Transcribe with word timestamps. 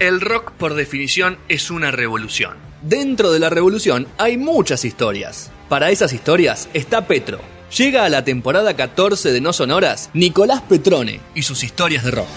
El 0.00 0.22
rock, 0.22 0.52
por 0.52 0.72
definición, 0.72 1.36
es 1.50 1.70
una 1.70 1.90
revolución. 1.90 2.56
Dentro 2.80 3.32
de 3.32 3.38
la 3.38 3.50
revolución 3.50 4.08
hay 4.16 4.38
muchas 4.38 4.86
historias. 4.86 5.52
Para 5.68 5.90
esas 5.90 6.14
historias 6.14 6.70
está 6.72 7.06
Petro. 7.06 7.38
Llega 7.76 8.06
a 8.06 8.08
la 8.08 8.24
temporada 8.24 8.74
14 8.74 9.30
de 9.30 9.42
No 9.42 9.52
Sonoras 9.52 10.08
Nicolás 10.14 10.62
Petrone 10.62 11.20
y 11.34 11.42
sus 11.42 11.62
historias 11.62 12.02
de 12.02 12.12
rock. 12.12 12.28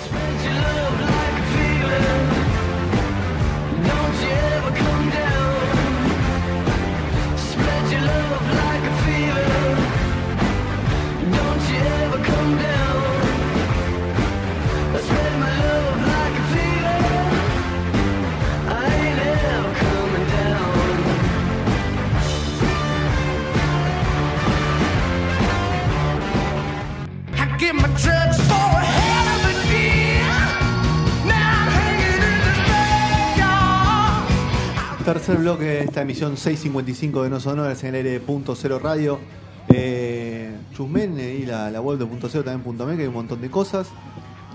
Tercer 35.06 35.36
bloque 35.38 35.66
de 35.66 35.80
esta 35.82 36.02
emisión 36.02 36.38
655 36.38 37.24
de 37.24 37.30
No 37.30 37.40
Sonoras 37.42 37.84
en 37.84 37.90
el 37.90 37.96
aire 37.96 38.12
de 38.12 38.20
Punto 38.22 38.56
Cero 38.56 38.80
Radio. 38.80 39.20
Eh, 39.68 40.50
Chusmen 40.74 41.20
y 41.20 41.46
la, 41.46 41.70
la 41.70 41.82
web 41.82 41.98
de 42.00 42.06
Punto 42.06 42.30
Cero 42.30 42.44
también 42.46 42.64
punto 42.64 42.86
me, 42.86 42.96
que 42.96 43.02
hay 43.02 43.08
un 43.10 43.14
montón 43.14 43.42
de 43.42 43.50
cosas. 43.50 43.88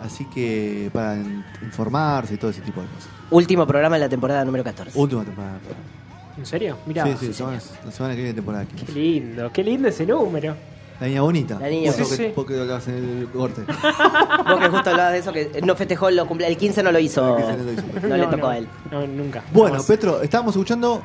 Así 0.02 0.24
que 0.26 0.90
para 0.92 1.16
in- 1.16 1.44
informarse 1.62 2.34
y 2.34 2.36
todo 2.38 2.50
ese 2.50 2.62
tipo 2.62 2.80
de 2.80 2.86
cosas. 2.86 3.08
Último 3.30 3.66
programa 3.66 3.96
de 3.96 4.00
la 4.00 4.08
temporada 4.08 4.42
número 4.44 4.64
14. 4.64 4.98
Última 4.98 5.22
temporada. 5.22 5.58
¿En 6.38 6.46
serio? 6.46 6.78
Mira. 6.86 7.04
sí, 7.04 7.12
sí, 7.20 7.34
semana- 7.34 7.60
la 7.84 7.92
semana 7.92 8.14
que 8.14 8.22
viene 8.22 8.34
temporada 8.34 8.64
15. 8.64 8.86
Qué 8.86 8.92
lindo, 8.92 9.52
qué 9.52 9.62
lindo 9.64 9.88
ese 9.88 10.06
número. 10.06 10.56
La 11.00 11.06
niña 11.06 11.22
bonita. 11.22 11.58
La 11.60 11.68
niña 11.68 11.92
bonita. 11.92 12.08
que- 12.10 12.16
Sí, 12.16 12.24
sí. 12.28 12.32
vos 12.34 12.44
que 12.46 12.60
hablabas 12.60 12.88
en 12.88 13.18
el 13.20 13.28
corte. 13.28 13.62
Vos 14.48 14.60
que 14.60 14.68
justo 14.68 14.90
hablabas 14.90 15.12
de 15.12 15.18
eso, 15.18 15.32
que 15.32 15.60
no 15.64 15.76
festejó 15.76 16.08
el 16.08 16.18
cumpleaños. 16.26 16.54
El 16.56 16.58
15 16.60 16.82
no 16.82 16.90
lo 16.92 16.98
hizo. 16.98 17.36
El 17.38 17.44
15 17.44 17.56
no 17.58 17.64
lo 17.64 17.72
hizo. 17.72 18.08
No 18.08 18.16
le 18.16 18.26
tocó 18.26 18.46
a 18.48 18.58
él. 18.58 18.68
No, 18.90 19.06
nunca. 19.06 19.44
Bueno, 19.52 19.74
Jamás. 19.74 19.86
Petro, 19.86 20.22
estábamos 20.22 20.54
escuchando 20.54 21.02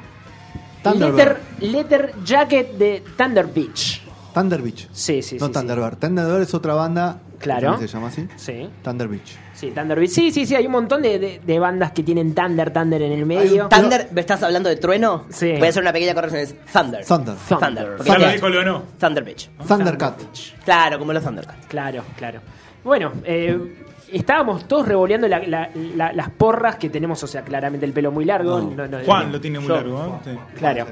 Letter. 0.95 1.41
Letter 1.59 2.13
Jacket 2.23 2.73
de 2.77 3.03
Thunder 3.17 3.45
Beach. 3.47 4.01
Thunder 4.33 4.61
Beach. 4.61 4.87
Sí, 4.91 5.21
sí, 5.21 5.37
no 5.39 5.47
sí. 5.47 5.51
Thunderbird. 5.53 5.97
Thunderbird 5.97 6.41
es 6.41 6.53
otra 6.53 6.73
banda. 6.73 7.19
que 7.37 7.43
Claro. 7.43 7.77
Se 7.77 7.87
llama 7.87 8.07
así. 8.07 8.27
Sí. 8.37 8.69
Thunder 8.83 9.07
Beach. 9.07 9.37
Sí, 9.53 9.71
Thunder 9.71 9.99
Beach. 9.99 10.11
Sí, 10.11 10.31
sí, 10.31 10.45
sí, 10.45 10.55
hay 10.55 10.65
un 10.65 10.71
montón 10.71 11.01
de, 11.01 11.19
de- 11.19 11.41
de 11.45 11.59
bandas 11.59 11.91
que 11.91 12.01
tienen 12.03 12.33
Thunder, 12.33 12.71
Thunder 12.71 13.01
en 13.01 13.11
el 13.11 13.25
medio. 13.25 13.63
un- 13.65 13.69
Thunder, 13.69 14.07
¿me 14.11 14.21
estás 14.21 14.41
hablando 14.43 14.69
de 14.69 14.77
trueno? 14.77 15.25
Sí. 15.29 15.53
Voy 15.57 15.67
a 15.67 15.69
hacer 15.69 15.81
una 15.83 15.91
pequeña 15.93 16.13
corrección. 16.13 16.41
Es 16.41 16.55
Thunder. 16.71 17.05
Thunder. 17.05 17.35
Thunder. 17.47 18.33
dijo, 18.33 18.49
lo 18.49 18.63
no. 18.63 18.83
Thunder 18.99 19.23
Beach. 19.23 19.49
Thundercat. 19.67 20.21
Claro, 20.65 20.99
como 20.99 21.11
los 21.13 21.23
Thundercats. 21.23 21.67
Claro, 21.67 22.03
claro. 22.17 22.39
Bueno, 22.83 23.11
eh, 23.25 23.75
estábamos 24.11 24.67
todos 24.67 24.87
revoleando 24.87 25.27
la- 25.27 25.39
la- 25.45 25.69
la- 25.95 26.13
las 26.13 26.29
porras 26.29 26.75
que 26.77 26.89
tenemos, 26.89 27.21
o 27.23 27.27
sea, 27.27 27.41
claramente 27.43 27.85
el 27.85 27.93
pelo 27.93 28.11
muy 28.11 28.25
largo. 28.25 28.59
No. 28.59 28.71
No, 28.71 28.87
no, 28.87 28.99
Juan 29.05 29.27
no, 29.27 29.33
lo 29.33 29.41
tiene 29.41 29.59
muy 29.59 29.67
yo. 29.67 29.75
largo, 29.75 30.21
¿eh? 30.25 30.31
Sí. 30.31 30.57
Claro. 30.57 30.87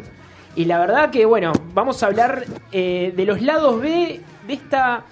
Y 0.56 0.66
la 0.66 0.80
verdad 0.80 1.12
que, 1.12 1.26
bueno, 1.26 1.54
vamos 1.74 2.04
a 2.04 2.08
hablar 2.08 2.46
eh, 2.72 3.14
de 3.16 3.26
los 3.26 3.42
lados 3.42 3.80
B 3.82 4.20
de 4.48 4.54
esta 4.54 5.06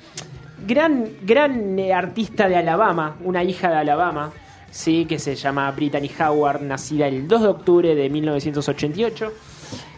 gran, 0.65 1.07
gran 1.23 1.79
eh, 1.79 1.93
artista 1.93 2.49
de 2.49 2.57
Alabama, 2.57 3.15
una 3.23 3.43
hija 3.43 3.69
de 3.69 3.77
Alabama, 3.77 4.31
sí, 4.69 5.05
que 5.05 5.17
se 5.17 5.35
llama 5.35 5.71
Brittany 5.71 6.11
Howard, 6.19 6.61
nacida 6.61 7.07
el 7.07 7.27
2 7.27 7.41
de 7.41 7.47
octubre 7.47 7.95
de 7.95 8.09
1988. 8.09 9.31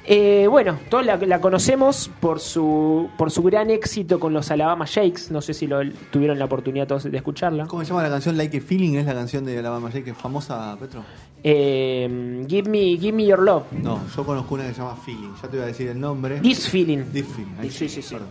Eh, 0.05 0.47
bueno, 0.49 0.80
todos 0.89 1.06
la, 1.06 1.16
la 1.17 1.39
conocemos 1.39 2.09
por 2.19 2.39
su, 2.39 3.09
por 3.17 3.29
su 3.29 3.44
gran 3.44 3.69
éxito 3.69 4.19
con 4.19 4.34
los 4.34 4.50
Alabama 4.50 4.85
Shakes. 4.88 5.29
No 5.29 5.41
sé 5.41 5.53
si 5.53 5.67
lo 5.67 5.79
tuvieron 6.12 6.39
la 6.39 6.45
oportunidad 6.45 6.88
todos 6.88 7.03
de 7.09 7.16
escucharla. 7.16 7.67
¿Cómo 7.67 7.84
se 7.84 7.89
llama 7.89 8.03
la 8.03 8.09
canción 8.09 8.35
Like 8.35 8.57
a 8.57 8.61
Feeling? 8.61 8.95
Es 8.95 9.06
la 9.06 9.13
canción 9.13 9.45
de 9.45 9.59
Alabama 9.59 9.90
Shake, 9.91 10.06
que 10.06 10.11
es 10.11 10.17
famosa, 10.17 10.75
Petro. 10.79 11.03
Eh, 11.44 12.45
give, 12.47 12.69
me, 12.69 12.97
give 12.97 13.11
me 13.13 13.25
your 13.25 13.40
love. 13.40 13.63
No, 13.72 14.00
yo 14.16 14.25
conozco 14.25 14.56
una 14.56 14.66
que 14.67 14.73
se 14.73 14.79
llama 14.81 14.95
Feeling. 14.95 15.34
Ya 15.41 15.47
te 15.50 15.57
voy 15.57 15.63
a 15.63 15.67
decir 15.67 15.88
el 15.90 16.00
nombre. 16.00 16.40
This 16.40 16.67
feeling. 16.67 17.03
This 17.13 17.25
Feeling. 17.28 17.56
ahí 17.59 17.69
Sí, 17.69 17.88
sí, 17.88 18.01
sí. 18.01 18.13
perdón. 18.16 18.29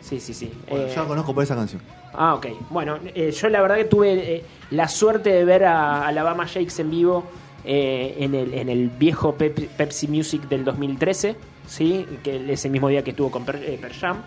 Sí, 0.00 0.20
sí, 0.20 0.32
sí. 0.34 0.52
Bueno, 0.68 0.84
Eh, 0.86 0.92
yo 0.94 1.02
la 1.02 1.08
conozco 1.08 1.34
por 1.34 1.42
esa 1.42 1.54
canción. 1.54 1.80
Ah, 2.14 2.34
ok. 2.34 2.46
Bueno, 2.70 2.98
eh, 3.14 3.30
yo 3.30 3.48
la 3.48 3.60
verdad 3.60 3.76
que 3.76 3.84
tuve 3.84 4.12
eh, 4.36 4.44
la 4.70 4.88
suerte 4.88 5.30
de 5.30 5.44
ver 5.44 5.64
a 5.64 6.06
Alabama 6.06 6.44
Shakes 6.46 6.80
en 6.80 6.90
vivo 6.90 7.24
eh, 7.64 8.16
en, 8.20 8.34
el, 8.34 8.54
en 8.54 8.68
el 8.68 8.88
viejo 8.88 9.34
Pep- 9.36 9.68
Pepsi 9.76 10.08
Music 10.08 10.48
del 10.48 10.64
2013, 10.64 11.36
¿sí? 11.66 12.06
Que 12.22 12.52
ese 12.52 12.68
mismo 12.68 12.88
día 12.88 13.02
que 13.04 13.10
estuvo 13.10 13.30
con 13.30 13.44
Per, 13.44 13.56
eh, 13.56 13.78
Pearl 13.80 13.94
Jam. 13.94 14.22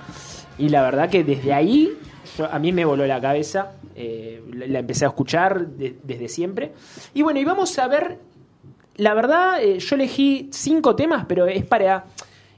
Y 0.58 0.69
la 0.69 0.81
verdad 0.84 1.09
que 1.09 1.24
desde 1.24 1.53
ahí 1.53 1.90
yo- 2.38 2.52
a 2.52 2.59
mí 2.59 2.72
me 2.72 2.86
voló 2.86 3.06
la 3.08 3.20
cabeza. 3.22 3.74
eh, 3.96 4.41
la, 4.53 4.68
la 4.68 4.80
empecé 4.80 5.03
a 5.06 5.09
escuchar 5.09 5.68
de- 5.68 5.97
desde 6.03 6.28
siempre. 6.30 6.72
Y 7.14 7.22
bueno, 7.24 7.40
y 7.40 7.44
vamos 7.46 7.78
a 7.78 7.88
ver. 7.88 8.20
La 8.97 9.14
verdad, 9.14 9.62
eh, 9.62 9.80
yo 9.80 9.96
elegí 9.96 10.50
cinco 10.52 10.96
temas, 10.96 11.25
pero 11.28 11.46
es 11.47 11.66
para. 11.66 12.06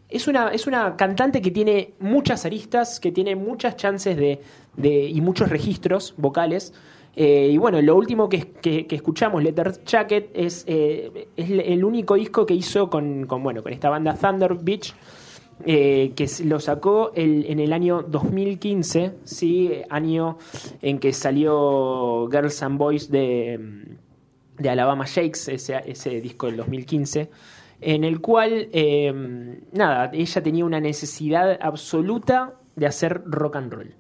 Es 0.10 0.28
una, 0.28 0.50
es 0.50 0.68
una 0.68 0.96
cantante 0.96 1.42
que 1.42 1.50
tiene 1.50 1.94
muchas 2.00 2.46
aristas, 2.46 3.00
que 3.00 3.12
tiene 3.12 3.36
muchas 3.36 3.76
chances 3.78 4.16
de, 4.16 4.42
de- 4.78 5.08
y 5.10 5.22
muchos 5.22 5.50
registros 5.50 6.14
vocales. 6.18 6.74
Eh, 7.16 7.50
y 7.52 7.58
bueno, 7.58 7.82
lo 7.82 7.96
último 7.96 8.28
que, 8.28 8.88
escuchamos, 8.90 9.44
Letter 9.44 9.84
Jacket, 9.86 10.32
es, 10.34 10.64
eh, 10.68 11.28
el 11.38 11.84
único 11.84 12.16
disco 12.16 12.46
que 12.46 12.54
hizo 12.54 12.90
con, 12.90 13.28
bueno, 13.28 13.62
con 13.62 13.72
esta 13.72 13.90
banda 13.90 14.16
Thunder 14.16 14.56
Beach, 14.56 14.96
eh, 15.66 16.14
que 16.16 16.28
lo 16.46 16.60
sacó 16.60 17.12
en 17.16 17.60
el 17.60 17.72
año 17.74 18.02
2015, 18.02 19.14
¿sí? 19.24 19.72
año 19.90 20.38
en 20.82 21.00
que 21.00 21.14
salió 21.14 22.28
Girls 22.30 22.64
and 22.64 22.78
Boys 22.78 23.10
de, 23.10 23.60
Alabama 24.68 25.06
Shakes, 25.06 25.54
ese, 25.54 25.82
ese 25.86 26.22
disco 26.22 26.48
del 26.48 26.58
2015, 26.58 27.30
en 27.82 28.04
el 28.04 28.20
cual, 28.20 28.70
eh, 28.72 29.60
nada, 29.72 30.10
ella 30.14 30.42
tenía 30.42 30.66
una 30.66 30.80
necesidad 30.80 31.60
absoluta 31.62 32.56
de 32.76 32.88
hacer 32.88 33.22
rock 33.26 33.56
and 33.58 33.74
roll. 33.74 33.96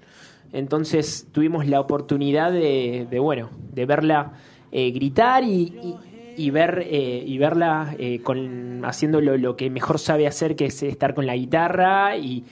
Entonces 0.53 1.28
tuvimos 1.31 1.68
la 1.68 1.81
oportunidad 1.81 2.52
de, 2.52 3.08
bueno, 3.19 3.50
de 3.74 3.86
verla 3.88 4.34
eh, 4.72 4.91
gritar 4.91 5.44
y, 5.44 6.52
ver 6.52 6.88
eh, 6.88 7.24
y 7.25 7.38
verla 7.40 7.96
eh, 7.97 8.22
con, 8.22 8.86
haciendo 8.86 9.19
lo, 9.19 9.56
que 9.56 9.72
mejor 9.72 9.97
sabe 9.97 10.28
hacer, 10.28 10.56
que 10.56 10.66
es 10.66 10.84
estar 10.84 11.16
con 11.16 11.25
la 11.25 11.36
guitarra 11.36 12.16
y, 12.18 12.44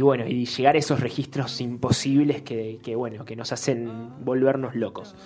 bueno, 0.00 0.28
y 0.28 0.46
llegar 0.46 0.76
a 0.76 0.78
esos 0.78 1.00
registros 1.00 1.60
imposibles 1.60 2.42
que, 2.42 2.94
bueno, 2.94 3.24
que 3.24 3.34
nos 3.34 3.52
hacen 3.52 4.24
volvernos 4.24 4.76
locos. 4.76 5.16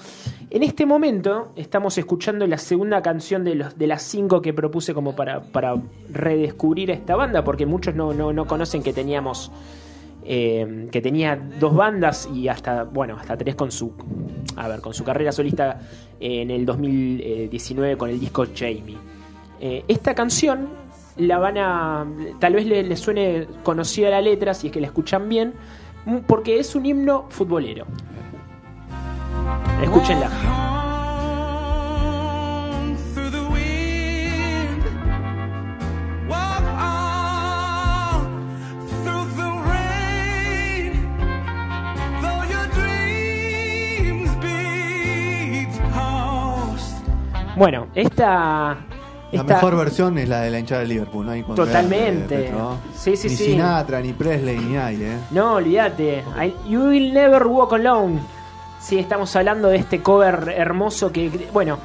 En 0.49 0.63
este 0.63 0.87
momento 0.87 1.53
estamos 1.57 1.99
escuchando 1.99 2.47
la 2.47 2.57
segunda 2.57 3.03
canción 3.03 3.45
de, 3.45 3.87
las 3.87 4.03
cinco 4.03 4.41
que 4.41 4.55
propuse 4.55 4.95
como 4.95 5.15
para, 5.15 5.43
para 5.43 5.75
redescubrir 6.11 6.91
esta 6.91 7.17
banda, 7.17 7.45
porque 7.45 7.67
muchos 7.67 7.95
no, 7.95 8.15
no, 8.15 8.33
no 8.33 8.47
conocen 8.47 8.83
que 8.83 8.95
teníamos 8.95 9.53
eh, 10.25 10.89
que 10.91 11.03
tenía 11.03 11.37
dos 11.37 11.75
bandas 11.75 12.29
y 12.33 12.49
hasta 12.49 12.85
bueno 12.85 13.17
hasta 13.19 13.37
tres 13.37 13.55
con 13.55 13.71
su 13.71 13.93
a 14.57 14.69
ver 14.69 14.81
con 14.81 14.95
su 14.95 15.05
carrera 15.05 15.33
solista 15.33 15.81
en 16.19 16.51
el 16.51 16.65
2019 16.65 17.97
con 17.97 18.11
el 18.11 18.19
disco 18.19 18.47
Jamie. 18.55 18.97
Eh, 19.61 19.85
esta 19.87 20.15
canción 20.15 20.69
la 21.17 21.39
van 21.39 21.59
a 21.59 22.07
tal 22.41 22.55
vez 22.55 22.67
les 22.67 22.89
le 22.89 22.97
suene 22.97 23.47
conocida 23.63 24.11
la 24.11 24.21
letra 24.21 24.55
si 24.55 24.69
es 24.69 24.73
que 24.73 24.81
la 24.81 24.87
escuchan 24.87 25.29
bien 25.29 25.55
porque 26.27 26.59
es 26.59 26.75
un 26.75 26.87
himno 26.87 27.27
futbolero. 27.29 27.87
Escúchenla 29.83 30.74
bueno 47.57 47.89
esta 47.95 48.77
La 49.33 49.43
mejor 49.43 49.77
versión 49.77 50.17
es 50.19 50.29
la 50.29 50.43
de 50.43 50.51
la 50.51 50.59
hinchada 50.61 50.83
de 50.83 50.87
Liverpool, 50.89 51.27
¿no? 51.27 51.33
Ahí 51.33 51.43
Totalmente. 51.43 52.37
Petro, 52.37 52.59
¿no? 52.59 52.79
Sí, 52.95 53.17
sí, 53.17 53.29
ni 53.29 53.35
sí. 53.37 53.45
Sinatra, 53.47 54.01
ni 54.01 54.13
Presley, 54.13 54.59
ni 54.59 54.75
nadie, 54.75 55.13
¿eh? 55.15 55.19
No, 55.33 55.55
olvídate. 55.55 56.23
You 56.69 56.83
will 56.89 57.13
never 57.13 57.47
walk 57.47 57.73
alone. 57.73 58.21
Sí, 58.81 58.99
estamos 58.99 59.35
hablando 59.35 59.69
de 59.69 59.79
este 59.79 60.03
cover 60.03 60.55
hermoso 60.57 61.11
que, 61.11 61.49
bueno, 61.53 61.79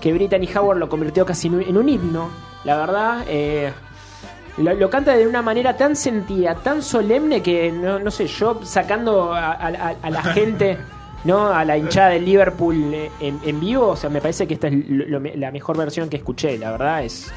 que 0.00 0.12
Brittany 0.12 0.48
Howard 0.54 0.78
lo 0.78 0.88
convirtió 0.88 1.24
casi 1.24 1.46
en 1.48 1.76
un- 1.76 1.88
himno. 1.88 2.28
La 2.64 2.76
verdad, 2.76 3.24
eh, 3.28 3.72
lo, 4.58 4.74
lo 4.74 4.90
canta 4.90 5.16
de 5.16 5.26
una 5.26 5.40
manera 5.42 5.76
tan 5.76 5.94
sentida, 5.96 6.54
tan 6.56 6.82
solemne 6.82 7.40
que, 7.40 7.70
no, 7.72 7.98
no 7.98 8.10
sé, 8.10 8.26
yo 8.26 8.60
sacando 8.64 9.32
a, 9.32 9.52
a- 9.52 9.68
a- 9.68 9.94
a 10.02 10.10
la 10.10 10.22
gente 10.22 10.76
¿no? 11.24 11.48
A 11.48 11.64
la 11.64 11.76
hinchada 11.76 12.10
del 12.10 12.24
Liverpool 12.24 12.94
eh, 12.94 13.10
en, 13.20 13.38
en 13.44 13.60
vivo. 13.60 13.88
O 13.88 13.96
sea, 13.96 14.10
me 14.10 14.20
parece 14.20 14.46
que 14.46 14.54
esta 14.54 14.68
es 14.68 14.74
lo- 14.88 15.18
lo- 15.18 15.34
la 15.36 15.50
mejor 15.50 15.76
versión 15.76 16.08
que 16.08 16.16
escuché, 16.16 16.56
la 16.58 16.70
verdad 16.72 17.04
es. 17.04 17.32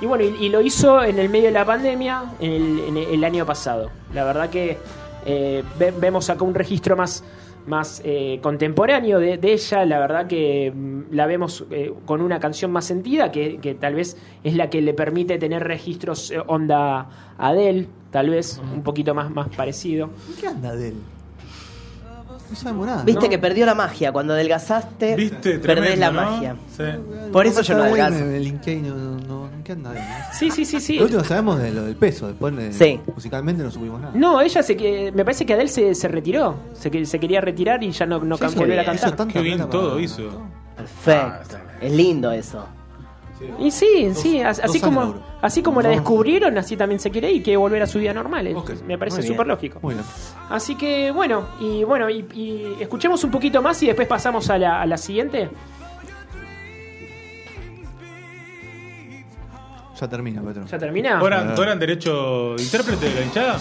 Y 0.00 0.06
bueno, 0.06 0.24
y, 0.24 0.46
y 0.46 0.48
lo 0.48 0.60
hizo 0.60 1.02
en 1.02 1.18
el 1.18 1.28
medio 1.28 1.46
de 1.46 1.52
la 1.52 1.64
pandemia 1.64 2.24
en 2.40 2.52
el, 2.52 2.78
en 2.80 2.96
el 2.96 3.24
año 3.24 3.44
pasado. 3.44 3.90
La 4.14 4.24
verdad 4.24 4.48
que 4.50 4.78
eh, 5.26 5.62
ve- 5.78 5.92
vemos 5.98 6.30
acá 6.30 6.44
un 6.44 6.54
registro 6.54 6.96
más, 6.96 7.24
más 7.66 8.00
eh, 8.04 8.38
contemporáneo 8.40 9.18
de, 9.18 9.38
de 9.38 9.52
ella. 9.52 9.84
La 9.84 9.98
verdad 9.98 10.28
que 10.28 10.72
mm, 10.72 11.00
la 11.12 11.26
vemos 11.26 11.64
eh, 11.72 11.92
con 12.06 12.20
una 12.22 12.38
canción 12.38 12.70
más 12.70 12.84
sentida, 12.84 13.32
que, 13.32 13.58
que 13.58 13.74
tal 13.74 13.94
vez 13.96 14.16
es 14.44 14.54
la 14.54 14.70
que 14.70 14.80
le 14.80 14.94
permite 14.94 15.36
tener 15.38 15.64
registros 15.64 16.32
onda 16.46 17.08
Adele, 17.36 17.88
tal 18.12 18.30
vez 18.30 18.60
un 18.72 18.82
poquito 18.84 19.14
más, 19.16 19.30
más 19.32 19.48
parecido. 19.48 20.10
¿Qué 20.40 20.46
anda 20.46 20.76
de 20.76 20.88
él? 20.90 20.94
No 22.50 22.56
sabemos 22.56 22.86
nada. 22.86 23.02
Viste 23.04 23.24
No. 23.26 23.28
que 23.30 23.38
perdió 23.38 23.66
la 23.66 23.74
magia. 23.74 24.10
Cuando 24.12 24.32
adelgazaste, 24.32 25.16
¿Viste? 25.16 25.58
perdés 25.58 25.62
Tremendo, 25.94 26.00
la 26.00 26.10
¿no? 26.12 26.30
magia. 26.30 26.56
Sí. 26.76 26.82
Por 27.32 27.46
eso 27.46 27.60
yo 27.62 27.76
no 27.76 27.82
adelgazo. 27.84 28.16
El 28.24 28.42
Linkey 28.44 28.76
no, 28.80 28.94
no, 28.94 29.16
no- 29.26 29.48
¿Qué 29.64 29.72
anda 29.72 29.90
de 29.92 29.98
él? 30.00 30.04
Sí, 30.32 30.50
sí, 30.50 30.64
sí, 30.64 30.80
sí. 30.80 30.96
Lo 30.96 31.04
último 31.04 31.24
sabemos 31.24 31.58
de 31.58 31.70
lo 31.72 31.84
del 31.84 31.94
peso. 31.96 32.26
Después 32.28 32.56
de- 32.56 32.72
Sí. 32.72 32.98
musicalmente 33.14 33.62
no 33.62 33.70
supimos 33.70 34.00
nada. 34.00 34.12
No, 34.14 34.40
ella 34.40 34.62
se 34.62 34.76
que 34.78 35.12
me 35.14 35.24
parece 35.24 35.44
que 35.44 35.52
Adele 35.52 35.68
se, 35.68 35.94
se 35.94 36.08
retiró, 36.08 36.54
se, 36.72 37.04
se 37.04 37.20
quería 37.20 37.42
retirar 37.42 37.82
y 37.84 37.90
ya 37.90 38.06
no, 38.06 38.18
no 38.20 38.36
Sí, 38.36 38.44
can- 38.44 38.54
volver 38.54 38.80
a 38.80 38.84
cantar. 38.86 39.28
Qué 39.28 39.40
bien 39.42 39.58
todo 39.68 39.90
para- 39.90 40.00
hizo. 40.02 40.30
Perfecto. 40.74 41.56
Es 41.82 41.92
lindo 41.92 42.32
eso. 42.32 42.64
Y 43.58 43.70
sí, 43.70 44.12
sí, 44.14 44.40
as- 44.40 44.58
así 44.58 44.78
dos 44.80 44.88
como 44.88 45.14
así 45.40 45.62
como 45.62 45.80
la 45.80 45.88
Dos. 45.90 45.98
descubrieron, 45.98 46.58
así 46.58 46.76
también 46.76 46.98
se 47.00 47.10
quiere 47.10 47.30
y 47.30 47.40
quiere 47.42 47.56
volver 47.56 47.82
a 47.82 47.86
su 47.86 47.98
vida 47.98 48.12
normal. 48.12 48.54
Me 48.86 48.98
parece 48.98 49.22
súper 49.22 49.46
lógico. 49.46 49.78
Muy 49.82 49.94
bien. 49.94 50.04
Así 50.50 50.74
que 50.76 51.10
bueno, 51.12 51.46
y 51.60 51.84
bueno, 51.84 52.10
y, 52.10 52.26
y 52.34 52.76
escuchemos 52.80 53.22
un 53.24 53.30
poquito 53.30 53.62
más 53.62 53.82
y 53.82 53.86
después 53.86 54.08
pasamos 54.08 54.50
a 54.50 54.58
la, 54.58 54.80
a 54.82 54.86
la 54.86 54.96
siguiente. 54.96 55.48
Ya 60.00 60.08
termina, 60.08 60.40
Petro. 60.42 60.64
¿Ya 60.66 60.78
termina? 60.78 61.18
¿Cobran, 61.18 61.54
cobran 61.56 61.78
derecho 61.78 62.54
de 62.56 62.62
intérprete 62.62 63.08
de 63.08 63.14
la 63.16 63.26
hinchada? 63.26 63.58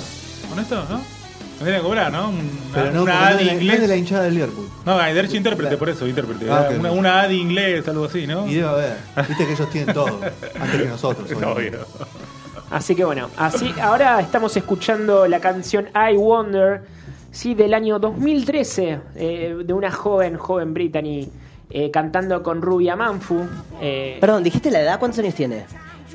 ¿Con 0.50 0.60
esto? 0.60 0.76
¿No? 0.90 1.17
No 1.60 1.64
tienen 1.66 1.82
que 1.82 1.88
cobrar, 1.88 2.12
¿no? 2.12 2.30
Un- 2.30 2.50
Pero 2.74 2.92
no, 2.92 3.04
una 3.04 3.28
A 3.28 3.32
no 3.32 3.38
de 3.38 3.42
es 3.44 3.46
de 3.46 3.46
la- 3.46 3.52
no 3.54 3.58
es 3.58 3.62
inglés. 3.64 3.82
de 3.82 3.88
la 3.88 3.96
hinchada 3.96 4.24
del 4.24 4.34
Liverpool. 4.36 4.68
No, 4.86 5.00
hay 5.00 5.14
derecho 5.14 5.34
a 5.34 5.38
intérprete, 5.38 5.78
por 5.78 5.90
eso, 5.90 6.08
intérprete. 6.08 6.50
Ah, 6.52 6.68
ok. 6.72 6.80
una, 6.80 6.92
una 6.92 7.22
A 7.22 7.28
de 7.28 7.36
inglés, 7.36 7.88
algo 7.88 8.06
así, 8.06 8.28
¿no? 8.28 8.48
Y 8.48 8.56
debe 8.56 8.68
haber. 8.68 8.98
Viste 9.28 9.46
que 9.46 9.54
ellos 9.54 9.70
tienen 9.72 9.94
todo. 9.94 10.20
Antes 10.60 10.82
que 10.82 10.88
nosotros. 10.88 11.32
Obvio. 11.44 11.80
Así 12.70 12.96
que 12.96 13.06
bueno, 13.06 13.30
así 13.38 13.74
ahora 13.82 14.20
estamos 14.20 14.56
escuchando 14.58 15.26
la 15.28 15.40
canción 15.40 15.88
I 15.96 16.18
Wonder, 16.18 16.82
sí, 17.32 17.56
del 17.56 17.74
año 17.74 17.98
2013, 17.98 19.00
eh, 19.16 19.56
de 19.66 19.74
una 19.74 19.90
joven, 19.92 20.38
joven 20.38 20.74
Brittany, 20.74 21.30
eh, 21.70 21.90
cantando 21.92 22.44
con 22.44 22.62
Rubia 22.62 22.96
Manfu. 22.98 23.48
Eh, 23.82 24.18
Perdón, 24.20 24.44
¿dijiste 24.44 24.70
la 24.70 24.82
edad? 24.82 25.00
¿Cuántos 25.00 25.20
años 25.20 25.34
tiene? 25.34 25.66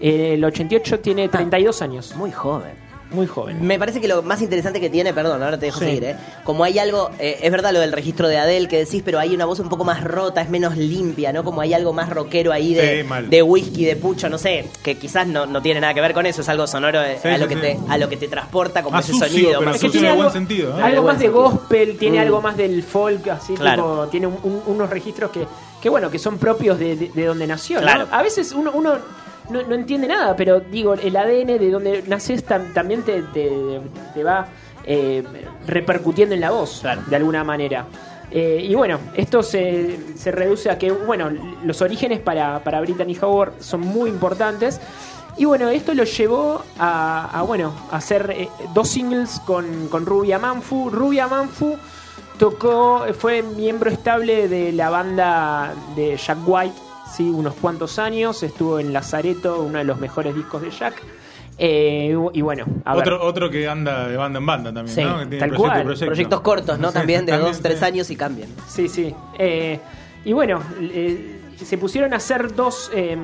eh, 0.00 0.34
el 0.34 0.44
88 0.44 1.00
tiene 1.00 1.28
32 1.28 1.80
años, 1.82 2.14
Muy 2.16 2.32
joven. 2.32 2.72
Muy 3.14 3.26
joven. 3.26 3.64
Me 3.66 3.78
parece 3.78 4.00
que 4.00 4.08
lo 4.08 4.22
más 4.22 4.40
interesante 4.42 4.80
que 4.80 4.90
tiene, 4.90 5.12
perdón, 5.14 5.42
ahora 5.42 5.58
te 5.58 5.66
dejo 5.66 5.78
Sí. 5.80 5.84
seguir, 5.86 6.04
¿eh? 6.04 6.16
Como 6.44 6.64
hay 6.64 6.78
algo, 6.78 7.10
eh, 7.18 7.38
es 7.42 7.50
verdad 7.50 7.72
lo 7.72 7.80
del 7.80 7.92
registro 7.92 8.28
de 8.28 8.38
Adele 8.38 8.68
que 8.68 8.78
decís, 8.78 9.02
pero 9.04 9.18
hay 9.18 9.34
una 9.34 9.44
voz 9.44 9.58
un 9.60 9.68
poco 9.68 9.84
más 9.84 10.02
rota, 10.04 10.40
es 10.42 10.50
menos 10.50 10.76
limpia, 10.76 11.32
¿no? 11.32 11.44
Como 11.44 11.60
hay 11.60 11.74
algo 11.74 11.92
más 11.92 12.10
rockero 12.10 12.52
ahí 12.52 12.74
de, 12.74 13.02
Sí, 13.06 13.26
de 13.28 13.42
whisky, 13.42 13.84
de 13.84 13.96
pucho, 13.96 14.28
no 14.28 14.38
sé, 14.38 14.68
que 14.82 14.96
quizás 14.96 15.26
no, 15.26 15.46
no 15.46 15.60
tiene 15.62 15.80
nada 15.80 15.94
que 15.94 16.00
ver 16.00 16.12
con 16.14 16.26
eso, 16.26 16.42
es 16.42 16.48
algo 16.48 16.66
sonoro 16.66 17.02
eh, 17.02 17.18
Sí, 17.22 17.28
a, 17.28 17.38
lo 17.38 17.44
sí, 17.48 17.48
que 17.48 17.54
sí. 17.54 17.60
te, 17.60 17.78
a 17.92 17.98
lo 17.98 18.08
que 18.08 18.16
te 18.16 18.28
transporta 18.28 18.82
como 18.82 18.96
Más 18.96 19.04
ese 19.04 19.12
sucio, 19.12 19.28
sonido. 19.28 19.48
pero 19.50 19.62
más 19.62 19.74
Es 19.76 19.80
que 19.80 19.86
sucio 19.88 20.00
tiene 20.00 20.08
algo, 20.12 20.22
buen 20.22 20.32
sentido, 20.32 20.78
¿eh? 20.78 20.82
algo 20.82 21.02
más 21.02 21.18
de 21.18 21.28
gospel, 21.28 21.96
tiene 21.98 22.18
Mm. 22.18 22.22
algo 22.22 22.40
más 22.42 22.56
del 22.56 22.82
folk, 22.82 23.28
así 23.28 23.54
Claro. 23.54 23.82
tipo, 23.82 24.06
tiene 24.08 24.26
un- 24.26 24.38
un- 24.42 24.62
unos 24.66 24.90
registros 24.90 25.30
que, 25.30 25.46
que 25.80 25.88
bueno, 25.88 26.10
que 26.10 26.18
son 26.18 26.38
propios 26.38 26.78
de, 26.78 26.96
de- 26.96 27.08
de 27.08 27.24
donde 27.26 27.46
nació. 27.46 27.76
¿no? 27.76 27.82
Claro. 27.82 28.06
A 28.10 28.22
veces 28.22 28.52
uno, 28.52 28.70
uno 28.72 28.94
no, 29.50 29.62
no 29.62 29.74
entiende 29.74 30.08
nada, 30.08 30.34
pero 30.36 30.60
digo, 30.60 30.94
el 30.94 31.16
ADN 31.16 31.58
de 31.58 31.70
donde 31.70 32.02
naces 32.06 32.46
tam- 32.46 32.72
también 32.72 33.02
te, 33.02 33.22
te- 33.34 33.80
te 34.14 34.24
va 34.24 34.46
eh, 34.84 35.22
repercutiendo 35.66 36.34
en 36.34 36.40
la 36.40 36.50
voz, 36.50 36.80
Claro. 36.82 37.02
de 37.06 37.16
alguna 37.16 37.44
manera. 37.44 37.86
Eh, 38.30 38.64
y 38.66 38.74
bueno, 38.74 38.98
esto 39.14 39.42
se, 39.42 39.98
se 40.16 40.30
reduce 40.32 40.70
a 40.70 40.78
que, 40.78 40.90
bueno, 40.90 41.30
los 41.64 41.82
orígenes 41.82 42.18
para, 42.20 42.64
para 42.64 42.80
Brittany 42.80 43.16
Howard 43.20 43.52
son 43.60 43.80
muy 43.82 44.08
importantes. 44.08 44.80
Y 45.36 45.44
bueno, 45.44 45.68
esto 45.68 45.94
lo 45.94 46.04
llevó 46.04 46.62
a, 46.78 47.38
a, 47.38 47.42
bueno, 47.42 47.72
a 47.90 47.96
hacer 47.96 48.30
eh, 48.36 48.48
dos 48.74 48.88
singles 48.88 49.40
con, 49.46 49.88
con 49.88 50.04
Rubia 50.06 50.38
Manfu. 50.38 50.90
Rubia 50.90 51.26
Manfu 51.28 51.76
tocó, 52.38 53.04
fue 53.18 53.42
miembro 53.42 53.90
estable 53.90 54.48
de 54.48 54.72
la 54.72 54.90
banda 54.90 55.74
de 55.94 56.16
Jack 56.16 56.38
White, 56.46 56.74
sí, 57.14 57.28
unos 57.30 57.54
cuantos 57.54 57.98
años. 57.98 58.42
Estuvo 58.42 58.78
en 58.78 58.92
Lazareto, 58.92 59.62
uno 59.62 59.78
de 59.78 59.84
los 59.84 59.98
mejores 60.00 60.34
discos 60.34 60.62
de 60.62 60.70
Jack. 60.70 61.02
Eh, 61.58 62.16
y 62.32 62.40
bueno, 62.40 62.64
a 62.84 62.94
ver. 62.94 63.02
Otro, 63.02 63.24
otro 63.24 63.50
que 63.50 63.68
anda 63.68 64.08
de 64.08 64.16
banda 64.16 64.38
en 64.38 64.46
banda 64.46 64.72
también, 64.72 64.94
Sí, 64.94 65.04
¿no? 65.04 65.18
Que 65.20 65.26
tiene 65.26 65.38
tal 65.38 65.48
proyecto 65.50 65.68
cual. 65.68 65.84
proyecto. 65.84 66.06
Proyectos 66.06 66.40
cortos, 66.40 66.78
¿no? 66.78 66.88
Sí, 66.88 66.94
También 66.94 67.26
de 67.26 67.36
dos, 67.36 67.60
tres 67.60 67.82
años 67.82 68.10
y 68.10 68.16
cambian. 68.16 68.48
Sí, 68.66 68.88
sí. 68.88 69.14
Eh, 69.38 69.78
y 70.24 70.32
bueno, 70.32 70.60
eh, 70.80 71.40
se 71.62 71.78
pusieron 71.78 72.12
a 72.14 72.16
hacer 72.16 72.54
dos, 72.54 72.90
eh, 72.94 73.16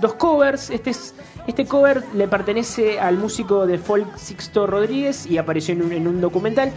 dos 0.00 0.14
covers. 0.14 0.70
Este, 0.70 0.90
es, 0.90 1.14
este 1.46 1.66
cover 1.66 2.02
le 2.14 2.26
pertenece 2.28 2.98
al 2.98 3.16
músico 3.16 3.66
de 3.66 3.78
folk 3.78 4.16
Sixto 4.16 4.66
Rodríguez 4.66 5.26
y 5.26 5.38
apareció 5.38 5.74
en 5.74 5.82
un, 5.82 5.92
en 5.92 6.06
un 6.08 6.20
documental. 6.20 6.72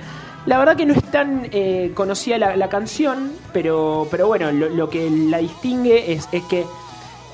La 0.46 0.58
verdad 0.58 0.76
que 0.76 0.86
no 0.86 0.94
es 0.94 1.04
tan 1.12 1.48
eh, 1.52 1.92
conocida 1.94 2.38
la, 2.38 2.70
canción, 2.70 3.32
pero, 3.54 4.08
pero 4.10 4.28
bueno, 4.28 4.52
lo, 4.52 4.90
que 4.90 5.10
la 5.10 5.38
distingue 5.38 6.14
es, 6.14 6.28
es 6.32 6.44
que 6.44 6.66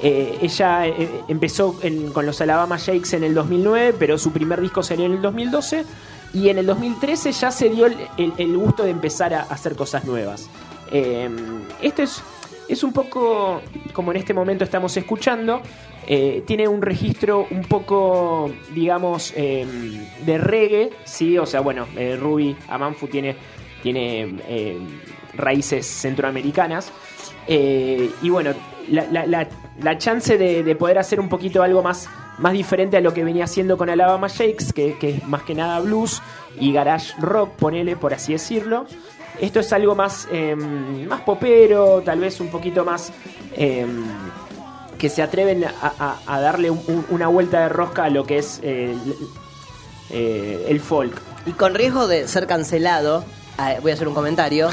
eh, 0.03 0.37
ella 0.41 0.85
eh, 0.87 1.21
empezó 1.29 1.75
en- 1.83 2.11
con 2.11 2.25
los 2.25 2.41
Alabama 2.41 2.77
Shakes 2.77 3.15
en 3.15 3.23
el 3.23 3.33
2009, 3.33 3.95
pero 3.97 4.17
su 4.17 4.31
primer 4.31 4.59
disco 4.61 4.83
salió 4.83 5.05
en 5.05 5.13
el 5.13 5.21
2012. 5.21 5.85
Y 6.33 6.49
en 6.49 6.57
el 6.57 6.65
2013 6.65 7.31
ya 7.31 7.49
se 7.51 7.69
dio 7.69 7.85
el, 7.85 7.95
el- 8.37 8.57
gusto 8.57 8.83
de 8.83 8.89
empezar 8.91 9.33
a 9.33 9.43
hacer 9.43 9.75
cosas 9.77 10.03
nuevas. 10.03 10.49
Eh, 10.91 11.29
esto 11.81 12.03
es, 12.03 12.21
es 12.67 12.83
un 12.83 12.91
poco 12.91 13.61
como 13.93 14.11
en 14.11 14.17
este 14.17 14.33
momento 14.33 14.65
estamos 14.65 14.95
escuchando. 14.97 15.61
Eh, 16.07 16.43
tiene 16.47 16.67
un 16.67 16.81
registro 16.81 17.45
un 17.51 17.63
poco, 17.63 18.49
digamos, 18.73 19.33
eh, 19.35 19.65
de 20.25 20.37
reggae, 20.37 20.89
¿sí? 21.03 21.37
O 21.37 21.45
sea, 21.45 21.59
bueno, 21.61 21.85
eh, 21.97 22.15
Ruby 22.19 22.55
Amanfu 22.69 23.07
tiene, 23.07 23.35
tiene 23.83 24.35
eh, 24.47 24.77
raíces 25.35 25.85
centroamericanas. 25.85 26.91
Eh, 27.47 28.09
y 28.21 28.29
bueno, 28.29 28.51
la, 28.89 29.05
la- 29.11 29.25
la- 29.25 29.47
la 29.81 29.97
chance 29.97 30.37
de, 30.37 30.63
de 30.63 30.75
poder 30.75 30.97
hacer 30.97 31.19
un 31.19 31.29
poquito 31.29 31.61
algo 31.61 31.83
más, 31.83 32.09
más 32.39 32.53
diferente 32.53 32.97
a 32.97 33.01
lo 33.01 33.13
que 33.13 33.23
venía 33.23 33.43
haciendo 33.43 33.77
con 33.77 33.89
Alabama 33.89 34.27
Shakes, 34.27 34.73
que, 34.73 34.97
que 34.97 35.09
es 35.11 35.27
más 35.27 35.43
que 35.43 35.53
nada 35.53 35.79
blues 35.81 36.21
y 36.59 36.71
garage 36.73 37.13
rock, 37.19 37.51
ponele, 37.51 37.95
por 37.95 38.13
así 38.13 38.31
decirlo. 38.33 38.85
Esto 39.39 39.59
es 39.59 39.71
algo 39.73 39.93
más, 39.93 40.27
eh, 40.31 40.55
más 40.55 41.21
popero, 41.21 42.01
tal 42.03 42.19
vez 42.21 42.39
un 42.39 42.47
poquito 42.47 42.83
más... 42.85 43.11
que 44.97 45.09
se 45.09 45.21
atreven 45.21 45.63
a, 45.65 45.71
a- 45.81 46.17
a 46.25 46.39
darle 46.41 46.69
un- 46.71 46.81
un- 46.87 47.05
una 47.09 47.27
vuelta 47.27 47.61
de 47.61 47.69
rosca 47.69 48.05
a 48.05 48.09
lo 48.09 48.25
que 48.25 48.37
es 48.39 48.59
eh, 48.63 48.91
el, 48.93 49.15
eh, 50.09 50.65
el 50.69 50.79
folk. 50.79 51.21
Y 51.45 51.51
con 51.51 51.73
riesgo 51.75 52.07
de 52.07 52.27
ser 52.27 52.47
cancelado, 52.47 53.23
voy 53.81 53.91
a 53.91 53.93
hacer 53.93 54.07
un 54.07 54.13
comentario, 54.13 54.69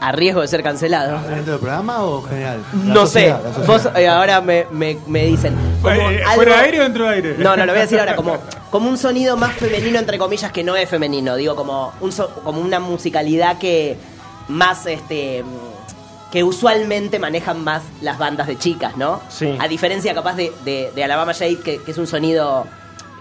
a 0.00 0.12
riesgo 0.12 0.40
de 0.42 0.48
ser 0.48 0.62
cancelado. 0.62 1.18
¿Dentro 1.28 1.52
del 1.52 1.60
programa 1.60 2.02
o 2.04 2.22
general? 2.22 2.62
La 2.86 2.94
No 2.94 3.06
sé, 3.06 3.34
sociedad, 3.34 3.66
vos 3.66 3.88
eh, 3.96 4.08
ahora 4.08 4.40
me, 4.40 4.66
me- 4.70 4.98
me 5.06 5.24
dicen. 5.26 5.54
Eh, 5.54 6.22
algo- 6.26 6.34
¿Fuera 6.34 6.60
aire 6.60 6.80
o 6.80 6.82
dentro 6.84 7.04
de 7.08 7.14
aire? 7.14 7.34
No, 7.38 7.56
no, 7.56 7.66
lo 7.66 7.72
voy 7.72 7.78
a 7.80 7.82
decir 7.82 7.98
ahora, 8.00 8.16
como, 8.16 8.36
como 8.70 8.88
un 8.88 8.98
sonido 8.98 9.36
más 9.36 9.54
femenino, 9.54 9.98
entre 9.98 10.18
comillas, 10.18 10.52
que 10.52 10.62
no 10.64 10.76
es 10.76 10.88
femenino. 10.88 11.36
Digo, 11.36 11.54
como, 11.56 11.92
un 12.00 12.12
so- 12.12 12.30
como 12.44 12.60
una 12.60 12.80
musicalidad 12.80 13.58
que 13.58 13.96
más, 14.48 14.86
este 14.86 15.44
que 16.32 16.42
usualmente 16.44 17.18
manejan 17.18 17.64
más 17.64 17.82
las 18.02 18.18
bandas 18.18 18.46
de 18.46 18.58
chicas, 18.58 18.96
¿no? 18.96 19.20
Sí. 19.30 19.56
A 19.58 19.66
diferencia 19.68 20.14
capaz 20.14 20.34
de, 20.36 20.52
de- 20.64 20.90
de 20.94 21.04
Alabama 21.04 21.32
Shade, 21.32 21.60
que, 21.60 21.82
que 21.82 21.90
es 21.90 21.98
un 21.98 22.06
sonido 22.06 22.66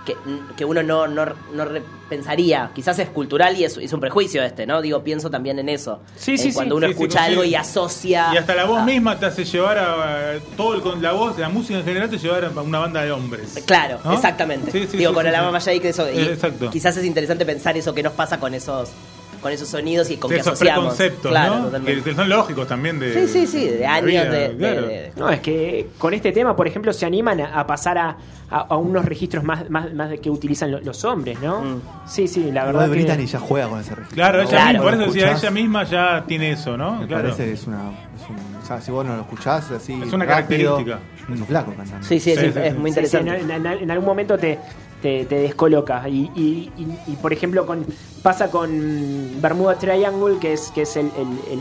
que, 0.05 0.15
que 0.55 0.65
uno 0.65 0.83
no, 0.83 1.07
no, 1.07 1.25
no 1.25 1.65
pensaría. 2.09 2.71
Quizás 2.73 2.97
es 2.99 3.09
cultural 3.09 3.57
y 3.57 3.65
es, 3.65 3.75
es 3.77 3.91
un 3.91 3.99
prejuicio 3.99 4.41
este, 4.41 4.65
¿no? 4.65 4.81
Digo, 4.81 5.03
pienso 5.03 5.29
también 5.29 5.59
en 5.59 5.67
eso. 5.69 5.99
Sí, 6.15 6.31
En 6.31 6.37
sí, 6.37 6.53
Cuando 6.53 6.75
sí. 6.75 6.77
uno 6.77 6.87
escucha 6.87 7.23
algo 7.25 7.43
y 7.43 7.55
asocia... 7.55 8.29
Y 8.33 8.37
hasta 8.37 8.55
la 8.55 8.63
voz 8.65 8.83
misma 8.83 9.19
te 9.19 9.25
hace 9.25 9.43
llevar 9.43 9.77
a, 9.77 10.35
todo 10.55 10.75
el, 10.75 10.81
con 10.81 11.01
la 11.01 11.11
voz, 11.11 11.37
la 11.37 11.49
música 11.49 11.79
en 11.79 11.85
general 11.85 12.09
te 12.09 12.17
lleva 12.17 12.37
a 12.37 12.61
una 12.61 12.79
banda 12.79 13.01
de 13.03 13.11
hombres. 13.11 13.61
Claro, 13.65 13.99
¿No? 14.03 14.13
exactamente. 14.13 14.71
Sí, 14.71 14.87
sí, 14.89 14.97
Digo, 14.97 15.13
con 15.13 15.27
Alabama 15.27 15.59
sí. 15.59 15.71
Shake 15.71 15.85
eso. 15.85 16.09
y 16.09 16.17
Eh, 16.17 16.31
Exacto. 16.33 16.69
Quizás 16.69 16.95
es 16.95 17.03
interesante 17.05 17.45
pensar 17.45 17.75
eso 17.77 17.93
que 17.93 18.03
nos 18.03 18.13
pasa 18.13 18.39
con 18.39 18.53
esos 18.53 18.89
con 19.41 19.51
esos 19.51 19.67
sonidos 19.67 20.09
y 20.09 20.17
con 20.17 20.29
que 20.29 20.37
esos 20.37 20.53
asociamos. 20.53 20.95
preconceptos, 20.95 21.31
claro, 21.31 21.55
¿no? 21.57 21.63
totalmente. 21.65 22.01
Que 22.03 22.15
son 22.15 22.29
lógicos 22.29 22.67
también 22.67 22.99
de. 22.99 23.13
Sí, 23.13 23.27
sí, 23.27 23.47
sí, 23.47 23.67
de 23.67 23.85
años 23.85 24.05
vida, 24.05 24.23
de- 24.25 24.49
de- 24.49 24.55
claro. 24.57 24.81
de- 24.87 25.11
No, 25.15 25.29
es 25.29 25.39
que 25.41 25.87
con 25.97 26.13
este 26.13 26.31
tema, 26.31 26.55
por 26.55 26.67
ejemplo, 26.67 26.91
se 26.93 27.05
animan 27.05 27.41
a, 27.41 27.59
a 27.59 27.67
pasar 27.67 27.97
a, 27.97 28.17
a- 28.49 28.59
a 28.69 28.77
unos 28.77 29.05
registros 29.05 29.43
más, 29.43 29.69
más, 29.69 29.93
más 29.93 30.09
de 30.09 30.19
que 30.19 30.29
utilizan 30.29 30.71
lo- 30.71 30.79
los 30.81 31.03
hombres, 31.05 31.39
¿no? 31.41 31.61
Mm. 31.61 31.81
Sí, 32.07 32.27
sí, 32.27 32.51
la 32.51 32.65
verdad 32.65 32.85
que... 32.85 32.91
Brittany 32.91 33.25
ya 33.25 33.39
juega 33.39 33.67
con 33.67 33.79
ese 33.81 33.95
registro. 33.95 34.15
Claro, 34.15 34.39
ella 34.41 34.49
Claro. 34.49 34.67
misma, 34.69 34.83
por 34.83 34.93
eso 34.93 35.01
¿Lo 35.01 35.13
decía, 35.13 35.31
ella 35.31 35.51
misma 35.51 35.83
ya 35.83 36.23
tiene 36.27 36.51
eso, 36.51 36.77
¿no? 36.77 36.95
Me 37.01 37.07
Claro. 37.07 37.23
parece 37.23 37.45
que 37.45 37.51
es 37.53 37.67
una. 37.67 37.91
es 38.15 38.29
un- 38.29 38.57
o 38.61 38.65
sea, 38.65 38.81
si 38.81 38.91
vos 38.91 39.05
no 39.05 39.15
lo 39.15 39.21
escuchás 39.21 39.71
así. 39.71 39.93
Es 39.93 40.11
una 40.13 40.25
rápido, 40.25 40.75
característica. 40.77 40.99
Un 41.29 41.45
flaco 41.45 41.73
cantando. 41.75 42.05
Sí, 42.07 42.19
sí, 42.19 42.31
Sí, 42.35 42.37
sí, 42.37 42.51
sí, 42.53 42.59
es 42.59 42.73
sí. 42.73 42.79
muy 42.79 42.91
Sí, 42.91 42.99
sí, 43.01 43.17
interesante. 43.17 43.39
en, 43.53 43.65
en- 43.65 43.79
en 43.83 43.91
algún 43.91 44.05
momento 44.05 44.37
te, 44.37 44.59
te, 45.01 45.25
te 45.25 45.35
descoloca. 45.35 46.07
Y, 46.09 46.31
y- 46.35 46.71
y- 46.77 47.11
y, 47.11 47.15
por 47.21 47.33
ejemplo, 47.33 47.65
con 47.65 47.85
pasa 48.23 48.49
con 48.51 49.41
Bermuda 49.41 49.75
Triangle, 49.77 50.37
que 50.39 50.53
es, 50.53 50.71
que 50.71 50.81
es 50.83 50.95
el, 50.97 51.09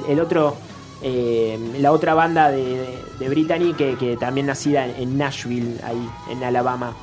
el- 0.08 0.20
otro. 0.20 0.56
eh, 1.02 1.58
la 1.78 1.92
otra 1.92 2.14
banda 2.14 2.50
de, 2.50 2.86
de 3.18 3.28
Brittany 3.28 3.74
que, 3.74 3.96
que 3.96 4.16
también 4.16 4.46
nacida 4.46 4.86
en, 4.86 4.94
en 5.02 5.18
Nashville, 5.18 5.76
ahí, 5.84 6.08
en 6.30 6.42
Alabama. 6.42 6.94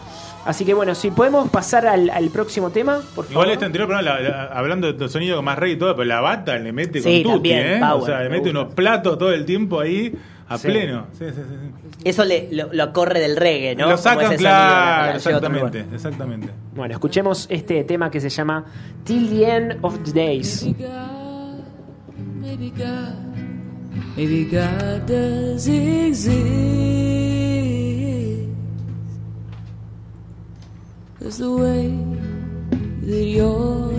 Así 0.46 0.66
que 0.66 0.74
bueno, 0.74 0.94
si 0.96 1.10
podemos 1.12 1.48
pasar 1.50 1.86
al, 1.88 2.10
al 2.10 2.30
próximo 2.30 2.70
tema, 2.72 2.96
por 3.16 3.26
favor. 3.26 3.32
Igual 3.32 3.52
este 3.52 3.66
anterior, 3.66 3.88
pero 3.88 4.02
la- 4.02 4.20
la- 4.20 4.44
hablando 4.48 4.92
de 4.92 5.08
sonido 5.10 5.42
más 5.44 5.58
rey 5.60 5.74
y 5.74 5.76
todo, 5.78 5.96
pero 5.96 6.06
la 6.06 6.20
bata 6.22 6.58
le 6.58 6.74
mete 6.74 7.02
con 7.04 7.12
Sí, 7.12 7.22
tutti, 7.24 7.34
también, 7.36 7.68
¿eh? 7.68 7.80
power, 7.80 8.02
o 8.02 8.06
sea, 8.06 8.18
le 8.18 8.24
me 8.26 8.30
mete 8.38 8.50
gusta. 8.50 8.60
unos 8.62 8.74
platos 8.74 9.18
todo 9.18 9.32
el 9.32 9.46
tiempo 9.46 9.80
ahí 9.80 10.14
a 10.54 10.58
Sí. 10.58 10.68
pleno. 10.68 11.08
Sí, 11.18 11.26
sí, 11.30 11.36
sí, 11.36 11.42
sí. 11.42 12.00
Eso 12.10 12.24
le, 12.26 12.50
lo, 12.52 12.72
lo 12.74 12.94
corre 12.94 13.20
del 13.20 13.36
reggae, 13.38 13.76
¿no? 13.76 13.90
Lo 13.90 13.98
sacan, 13.98 14.36
claro, 14.38 15.18
otro 15.18 15.32
exactamente, 15.32 15.86
exactamente. 15.94 16.50
Bueno, 16.76 16.94
escuchemos 16.94 17.48
este 17.50 17.84
tema 17.84 18.10
que 18.12 18.20
se 18.20 18.30
llama 18.30 18.66
Till 19.04 19.30
the 19.30 19.56
End 19.56 19.78
of 19.82 20.00
the 20.04 20.12
Days. 20.12 20.64
Maybe 20.64 20.84
God, 20.84 21.60
maybe 22.42 22.70
God, 22.72 23.16
maybe 24.16 24.46
God 24.46 25.02
does 25.08 25.68
exist. 25.68 26.30
Cause 31.20 31.38
the 31.38 31.50
way 31.50 31.90
that 33.08 33.24
your 33.26 33.93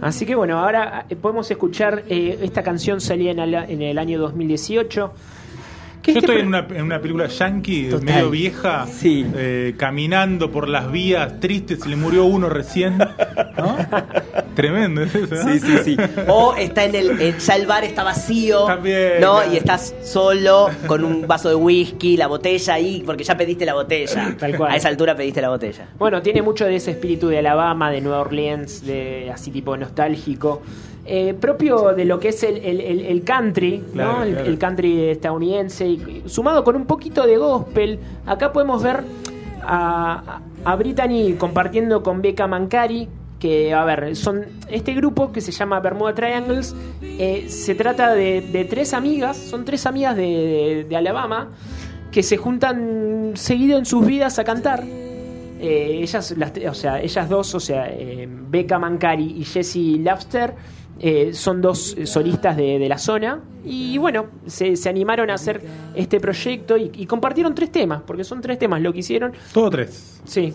Así 0.00 0.24
que 0.24 0.34
bueno, 0.34 0.58
ahora 0.58 1.06
eh, 1.08 1.16
podemos 1.16 1.50
escuchar 1.50 2.04
eh, 2.08 2.38
esta 2.42 2.62
canción 2.62 3.00
salía 3.00 3.32
en 3.32 3.38
en 3.40 3.82
el 3.82 3.98
año 3.98 4.18
2018. 4.18 5.12
Que 6.02 6.12
Yo 6.14 6.20
este 6.20 6.32
estoy 6.32 6.40
en 6.42 6.48
una, 6.48 6.66
en 6.74 6.82
una 6.82 6.98
película 7.00 7.26
yankee, 7.26 7.88
Total. 7.90 8.04
medio 8.06 8.30
vieja, 8.30 8.86
Sí. 8.86 9.26
eh, 9.34 9.74
caminando 9.76 10.50
por 10.50 10.68
las 10.68 10.90
vías 10.90 11.40
tristes, 11.40 11.80
se 11.80 11.88
le 11.90 11.96
murió 11.96 12.24
uno 12.24 12.48
recién. 12.48 12.96
¿no? 12.96 13.76
Tremendo 14.54 15.02
es 15.02 15.14
eso, 15.14 15.34
¿no? 15.34 15.52
Sí, 15.52 15.60
sí, 15.60 15.76
sí. 15.84 15.96
O 16.28 16.54
está 16.56 16.84
en 16.84 16.94
el. 16.94 17.20
eh, 17.20 17.34
ya 17.38 17.54
el 17.56 17.66
bar 17.66 17.84
está 17.84 18.02
vacío. 18.02 18.64
También, 18.64 19.20
¿No? 19.20 19.36
claro. 19.38 19.52
Y 19.52 19.56
estás 19.56 19.94
solo 20.02 20.70
con 20.86 21.04
un 21.04 21.26
vaso 21.26 21.48
de 21.50 21.54
whisky, 21.54 22.16
la 22.16 22.26
botella 22.28 22.74
ahí, 22.74 23.02
porque 23.04 23.22
ya 23.24 23.36
pediste 23.36 23.64
la 23.66 23.74
botella. 23.74 24.34
Tal 24.38 24.56
cual. 24.56 24.72
A 24.72 24.76
esa 24.76 24.88
altura 24.88 25.14
pediste 25.14 25.40
la 25.42 25.50
botella. 25.50 25.86
Bueno, 25.98 26.22
tiene 26.22 26.42
mucho 26.42 26.64
de 26.64 26.76
ese 26.76 26.92
espíritu 26.92 27.28
de 27.28 27.38
Alabama, 27.38 27.90
de 27.90 28.00
Nueva 28.00 28.20
Orleans, 28.20 28.84
de 28.86 29.30
así 29.32 29.50
tipo 29.50 29.76
nostálgico. 29.76 30.62
Eh, 31.12 31.34
propio 31.34 31.92
de 31.92 32.04
lo 32.04 32.20
que 32.20 32.28
es 32.28 32.40
el, 32.44 32.58
el- 32.58 32.80
el- 32.80 33.00
el 33.04 33.24
country, 33.24 33.82
Claro, 33.92 34.12
¿no? 34.18 34.22
El, 34.22 34.30
claro. 34.34 34.46
el 34.48 34.58
country 34.58 35.04
estadounidense, 35.08 35.88
y, 35.88 36.22
sumado 36.26 36.62
con 36.62 36.76
un 36.76 36.86
poquito 36.86 37.26
de 37.26 37.36
gospel. 37.36 37.98
Acá 38.26 38.52
podemos 38.52 38.80
ver 38.80 39.02
a, 39.62 40.40
a 40.64 40.76
Brittany 40.76 41.34
compartiendo 41.36 42.04
con 42.04 42.22
Becca 42.22 42.46
Mancari, 42.46 43.08
que, 43.40 43.72
a 43.74 43.84
ver, 43.84 44.14
son 44.14 44.44
este 44.68 44.94
grupo 44.94 45.32
que 45.32 45.40
se 45.40 45.50
llama 45.50 45.80
Bermuda 45.80 46.14
Triangles. 46.14 46.76
eh, 47.02 47.46
se 47.48 47.74
trata 47.74 48.14
de, 48.14 48.42
de 48.42 48.64
tres 48.66 48.94
amigas, 48.94 49.36
son 49.36 49.64
tres 49.64 49.86
amigas 49.86 50.14
de, 50.14 50.22
de- 50.22 50.84
de 50.88 50.96
Alabama, 50.96 51.48
que 52.12 52.22
se 52.22 52.36
juntan 52.36 53.32
seguido 53.34 53.78
en 53.78 53.84
sus 53.86 54.06
vidas 54.06 54.38
a 54.38 54.44
cantar. 54.44 54.84
Eh, 54.86 55.98
ellas, 56.02 56.34
las, 56.38 56.52
o 56.68 56.74
sea, 56.74 57.00
ellas 57.02 57.28
dos, 57.28 57.54
o 57.54 57.60
sea, 57.60 57.88
eh, 57.90 58.28
Becca 58.30 58.78
Mancari 58.78 59.34
y 59.38 59.44
Jessie 59.44 59.98
Lafster, 59.98 60.54
eh, 61.00 61.30
son 61.32 61.60
dos 61.62 61.96
solistas 62.04 62.56
de, 62.56 62.78
de 62.78 62.88
la 62.88 62.98
zona 62.98 63.40
y 63.64 63.96
bueno, 63.98 64.26
se, 64.46 64.76
se 64.76 64.88
animaron 64.88 65.30
a 65.30 65.34
hacer 65.34 65.60
este 65.94 66.20
proyecto 66.20 66.76
y, 66.76 66.90
y 66.94 67.06
compartieron 67.06 67.54
tres 67.54 67.72
temas, 67.72 68.02
porque 68.06 68.22
son 68.24 68.40
tres 68.40 68.58
temas 68.58 68.80
lo 68.82 68.92
que 68.92 68.98
hicieron, 69.00 69.32
Todo 69.52 69.70
tres. 69.70 70.20
sí, 70.24 70.52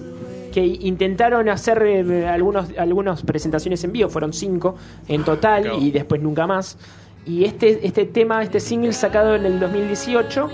que 0.54 0.64
intentaron 0.66 1.50
hacer 1.50 1.82
eh, 1.84 2.28
algunos, 2.28 2.70
algunas 2.78 3.24
presentaciones 3.24 3.84
en 3.84 3.92
vivo, 3.92 4.08
fueron 4.10 4.32
cinco 4.34 4.76
en 5.08 5.24
total 5.26 5.72
y 5.82 5.92
después 5.92 6.22
nunca 6.22 6.48
más. 6.48 6.78
Y 7.26 7.44
este, 7.44 7.86
este 7.86 8.06
tema, 8.06 8.44
este 8.44 8.60
single 8.60 8.94
sacado 8.94 9.36
en 9.36 9.46
el 9.46 9.60
2018, 9.60 10.48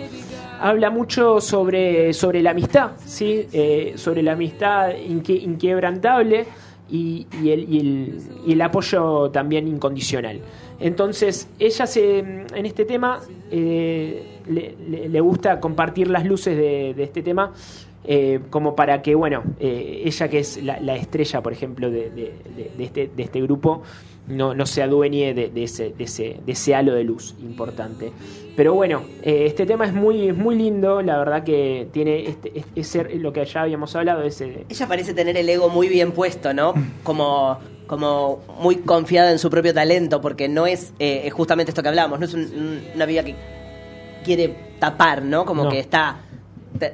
habla 0.61 0.89
mucho 0.89 1.41
sobre, 1.41 2.13
sobre 2.13 2.41
la 2.41 2.51
amistad, 2.51 2.91
¿sí? 3.05 3.45
Eh, 3.51 3.93
sobre 3.97 4.23
la 4.23 4.31
amistad 4.33 4.91
inque- 4.91 5.41
inquebrantable 5.43 6.45
y, 6.91 7.25
y 7.41 7.49
el, 7.49 7.73
y, 7.73 7.79
el, 7.79 8.19
y 8.47 8.51
el 8.53 8.61
apoyo 8.61 9.29
también 9.31 9.67
incondicional. 9.67 10.39
Entonces, 10.79 11.47
ella 11.59 11.85
se, 11.87 12.19
en 12.19 12.65
este 12.65 12.85
tema 12.85 13.19
eh, 13.51 14.39
le, 14.49 14.75
le- 15.09 15.19
gusta 15.21 15.59
compartir 15.59 16.09
las 16.09 16.25
luces 16.25 16.57
de 16.57 17.03
este 17.03 17.21
tema. 17.21 17.53
Eh, 18.03 18.39
como 18.49 18.75
para 18.75 19.01
que, 19.01 19.13
bueno, 19.15 19.43
eh, 19.59 20.01
ella 20.05 20.27
que 20.27 20.39
es 20.39 20.61
la, 20.63 20.79
la 20.79 20.95
estrella, 20.95 21.41
por 21.41 21.53
ejemplo, 21.53 21.91
de, 21.91 22.09
de- 22.09 22.33
de- 22.55 22.71
de 22.77 22.83
este, 22.83 23.09
de 23.15 23.23
este 23.23 23.41
grupo, 23.41 23.83
no, 24.27 24.53
no 24.53 24.65
se 24.65 24.81
adueñe 24.83 25.31
ese, 25.55 25.93
de, 25.97 26.03
ese, 26.03 26.37
de 26.45 26.51
ese 26.51 26.75
halo 26.75 26.93
de 26.93 27.03
luz 27.03 27.35
importante. 27.41 28.11
Pero 28.55 28.73
bueno, 28.73 29.01
eh, 29.23 29.45
este 29.45 29.65
tema 29.65 29.85
es 29.85 29.93
muy, 29.93 30.33
muy 30.33 30.55
lindo, 30.55 31.01
la 31.01 31.17
verdad 31.17 31.43
que 31.43 31.87
tiene 31.91 32.25
este, 32.27 32.63
ese, 32.75 33.03
lo 33.15 33.31
que 33.33 33.43
ya 33.45 33.61
habíamos 33.63 33.95
hablado, 33.95 34.23
ese... 34.23 34.65
Ella 34.69 34.87
parece 34.87 35.13
tener 35.13 35.37
el 35.37 35.47
ego 35.49 35.69
muy 35.69 35.87
bien 35.87 36.11
puesto, 36.11 36.53
¿no? 36.53 36.73
Como, 37.03 37.57
como 37.87 38.41
muy 38.61 38.77
confiada 38.77 39.31
en 39.31 39.39
su 39.39 39.49
propio 39.49 39.73
talento, 39.73 40.21
porque 40.21 40.47
no 40.49 40.67
es, 40.67 40.93
es 40.99 41.31
justamente 41.33 41.71
esto 41.71 41.81
que 41.81 41.89
hablábamos, 41.89 42.19
no 42.19 42.25
es 42.25 42.33
un- 42.33 42.41
un- 42.41 42.81
una 42.95 43.05
vida 43.05 43.23
que 43.23 43.35
quiere 44.23 44.55
tapar, 44.79 45.23
¿no? 45.23 45.45
Como 45.45 45.63
No. 45.65 45.69
que 45.69 45.79
está 45.79 46.19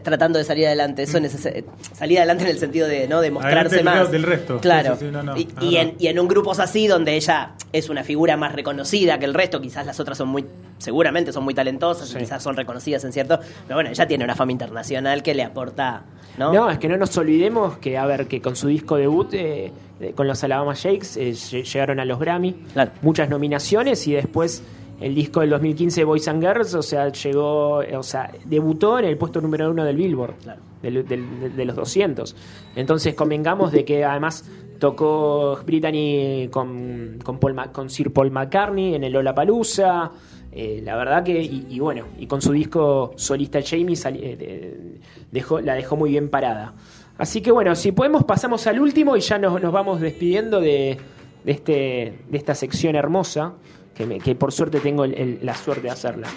tratando 0.03 0.37
de 0.39 0.45
salir 0.45 0.65
adelante. 0.67 1.03
Eso 1.03 1.19
neces- 1.19 1.63
salir 1.93 2.17
adelante 2.19 2.43
en 2.43 2.49
el 2.49 2.59
sentido 2.59 2.87
de 2.87 3.07
no 3.07 3.21
de 3.21 3.31
mostrarse 3.31 3.75
Adelante 3.75 4.01
más. 4.03 4.11
del 4.11 4.23
resto. 4.23 4.59
Claro. 4.59 4.93
Sí, 4.95 4.99
sí, 5.01 5.05
sí, 5.07 5.11
no, 5.11 5.23
no, 5.23 5.37
y, 5.37 5.47
y 5.61 5.77
en, 5.77 5.95
y 5.99 6.07
en 6.07 6.19
un 6.19 6.27
grupo 6.27 6.51
así 6.51 6.87
donde 6.87 7.15
ella 7.15 7.51
es 7.71 7.89
una 7.89 8.03
figura 8.03 8.37
más 8.37 8.53
reconocida 8.53 9.17
que 9.19 9.25
el 9.25 9.33
resto, 9.33 9.61
quizás 9.61 9.85
las 9.85 9.99
otras 9.99 10.17
son 10.17 10.29
muy, 10.29 10.45
seguramente 10.77 11.31
son 11.31 11.43
muy 11.43 11.53
talentosas, 11.53 12.09
Sí. 12.09 12.17
quizás 12.17 12.41
son 12.43 12.55
reconocidas 12.55 13.03
en 13.03 13.11
cierto, 13.13 13.39
pero 13.65 13.75
bueno, 13.77 13.89
ella 13.89 14.07
tiene 14.07 14.23
una 14.23 14.35
fama 14.35 14.51
internacional 14.51 15.21
que 15.23 15.33
le 15.35 15.43
aporta, 15.43 16.03
¿no? 16.37 16.53
No, 16.53 16.69
es 16.69 16.77
que 16.79 16.87
no 16.87 16.97
nos 16.97 17.15
olvidemos 17.17 17.77
que, 17.77 17.97
a 17.97 18.05
ver, 18.05 18.27
que 18.27 18.41
con 18.41 18.55
su 18.55 18.67
disco 18.67 18.95
debut, 18.97 19.29
eh, 19.33 19.71
con 20.15 20.27
los 20.27 20.43
Alabama 20.43 20.73
Shakes, 20.75 21.17
eh, 21.17 21.31
lle- 21.31 21.63
llegaron 21.63 21.99
a 21.99 22.05
los 22.05 22.19
Grammy, 22.19 22.53
Claro. 22.73 22.91
muchas 23.01 23.29
nominaciones 23.29 24.05
y 24.07 24.13
después 24.13 24.63
el 24.99 25.13
disco 25.15 25.41
del 25.41 25.49
2015 25.51 26.03
Boys 26.03 26.27
and 26.27 26.41
Girls, 26.41 26.73
o 26.73 26.81
sea, 26.81 27.09
llegó, 27.11 27.77
o 27.77 28.03
sea, 28.03 28.31
debutó 28.45 28.97
en 28.99 29.05
el 29.05 29.17
puesto 29.17 29.39
número 29.41 29.69
uno 29.69 29.83
del 29.83 29.95
Billboard, 29.95 30.35
Claro. 30.41 30.61
del- 30.81 31.07
del- 31.07 31.39
de, 31.39 31.49
de 31.51 31.65
los 31.65 31.75
200. 31.75 32.35
Entonces 32.75 33.13
convengamos 33.13 33.71
de 33.71 33.85
que 33.85 34.03
además 34.03 34.49
tocó 34.79 35.59
Brittany 35.65 36.49
con, 36.51 37.19
con, 37.23 37.39
Paul 37.39 37.53
Ma- 37.53 37.71
con 37.71 37.89
Sir 37.89 38.11
Paul 38.13 38.31
McCartney 38.31 38.95
en 38.95 39.03
el 39.03 39.13
Lollapalooza, 39.13 40.11
eh, 40.51 40.81
la 40.83 40.95
verdad 40.95 41.23
que, 41.23 41.41
y, 41.41 41.67
y 41.69 41.79
bueno, 41.79 42.05
y 42.17 42.25
con 42.27 42.41
su 42.41 42.51
disco 42.51 43.11
solista 43.15 43.59
Jamie 43.63 43.95
sali- 43.95 44.19
eh, 44.23 44.35
de- 44.35 44.99
dejó, 45.31 45.59
la 45.61 45.73
dejó 45.75 45.95
muy 45.95 46.11
bien 46.11 46.29
parada. 46.29 46.73
Así 47.17 47.41
que 47.41 47.51
bueno, 47.51 47.75
si 47.75 47.91
podemos 47.91 48.23
pasamos 48.23 48.65
al 48.67 48.79
último 48.79 49.17
y 49.17 49.21
ya 49.21 49.37
nos, 49.39 49.59
nos 49.61 49.71
vamos 49.71 49.99
despidiendo 49.99 50.59
de, 50.61 50.97
de 51.43 51.51
este, 51.51 52.19
de 52.29 52.37
esta 52.37 52.53
sección 52.55 52.95
hermosa, 52.95 53.53
que, 53.97 54.05
me- 54.05 54.19
que 54.19 54.35
por 54.35 54.51
suerte 54.51 54.79
tengo 54.79 55.03
el- 55.03 55.39
la 55.41 55.55
suerte 55.55 55.83
de 55.83 55.89
hacerla. 55.89 56.27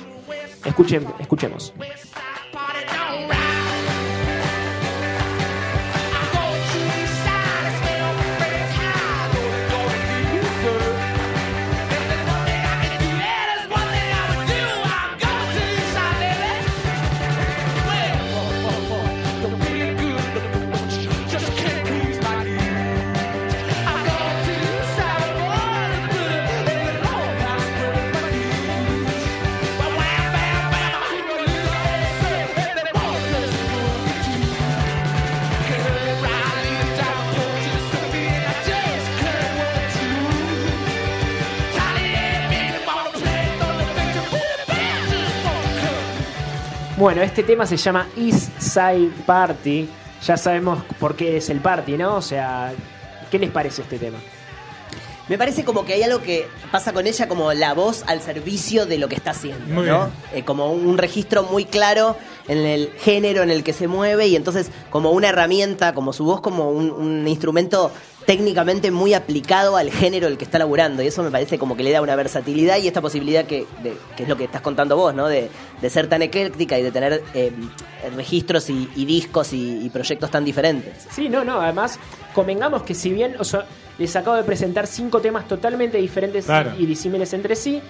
Escuchen, 0.64 1.06
escuchemos. 1.18 1.72
Bueno, 47.00 47.22
este 47.22 47.42
tema 47.42 47.64
se 47.64 47.78
llama 47.78 48.08
East 48.14 48.60
Side 48.60 49.10
Party. 49.24 49.88
Ya 50.22 50.36
sabemos 50.36 50.84
por 50.98 51.16
qué 51.16 51.38
es 51.38 51.48
el 51.48 51.58
party, 51.60 51.96
¿no? 51.96 52.16
O 52.16 52.20
sea, 52.20 52.74
¿qué 53.30 53.38
les 53.38 53.48
parece 53.50 53.80
este 53.80 53.98
tema? 53.98 54.18
Me 55.26 55.38
parece 55.38 55.64
como 55.64 55.86
que 55.86 55.94
hay 55.94 56.02
algo 56.02 56.20
que 56.20 56.46
pasa 56.70 56.92
con 56.92 57.06
ella 57.06 57.26
como 57.26 57.54
la 57.54 57.72
voz 57.72 58.04
al 58.06 58.20
servicio 58.20 58.84
de 58.84 58.98
lo 58.98 59.08
que 59.08 59.14
está 59.14 59.30
haciendo, 59.30 59.74
Muy 59.74 59.86
¿no? 59.86 60.10
Eh, 60.34 60.44
como 60.44 60.72
un 60.72 60.98
registro 60.98 61.42
muy 61.44 61.64
claro 61.64 62.18
en 62.48 62.58
el 62.58 62.90
género 62.98 63.42
en 63.42 63.50
el 63.50 63.64
que 63.64 63.72
se 63.72 63.88
mueve 63.88 64.26
y 64.26 64.36
entonces 64.36 64.70
como 64.90 65.12
una 65.12 65.30
herramienta, 65.30 65.94
como 65.94 66.12
su 66.12 66.24
voz 66.24 66.42
como 66.42 66.68
un, 66.70 66.90
un 66.90 67.26
instrumento 67.26 67.92
técnicamente 68.34 68.92
muy 68.92 69.12
aplicado 69.12 69.76
al 69.76 69.90
género 69.90 70.28
el 70.28 70.38
que 70.38 70.44
está 70.44 70.56
laburando 70.56 71.02
y 71.02 71.08
eso 71.08 71.20
me 71.24 71.32
parece 71.32 71.58
como 71.58 71.76
que 71.76 71.82
le 71.82 71.90
da 71.90 72.00
una 72.00 72.14
versatilidad 72.14 72.78
y 72.78 72.86
esta 72.86 73.00
posibilidad 73.00 73.44
que, 73.44 73.66
de- 73.82 73.96
que 74.16 74.22
es 74.22 74.28
lo 74.28 74.36
que 74.36 74.44
estás 74.44 74.60
contando 74.60 74.96
vos, 74.96 75.12
¿no? 75.12 75.26
De, 75.26 75.50
de 75.82 75.90
ser 75.90 76.06
tan 76.08 76.22
ecléctica 76.22 76.78
y 76.78 76.82
de 76.84 76.92
tener 76.92 77.24
eh, 77.34 77.50
registros 78.14 78.70
y, 78.70 78.88
y 78.94 79.04
discos 79.04 79.52
y, 79.52 79.84
y 79.84 79.90
proyectos 79.90 80.30
tan 80.30 80.44
diferentes. 80.44 81.08
Sí, 81.10 81.28
no, 81.28 81.42
no, 81.44 81.60
además, 81.60 81.98
convengamos 82.32 82.84
que 82.84 82.94
si 82.94 83.10
bien, 83.10 83.34
o 83.40 83.42
sea, 83.42 83.66
les 83.98 84.14
acabo 84.14 84.36
de 84.36 84.44
presentar 84.44 84.86
cinco 84.86 85.20
temas 85.20 85.48
totalmente 85.48 85.98
diferentes 85.98 86.44
Claro. 86.44 86.70
y 86.78 86.86
disímiles 86.86 87.32
entre 87.32 87.56
sí, 87.56 87.82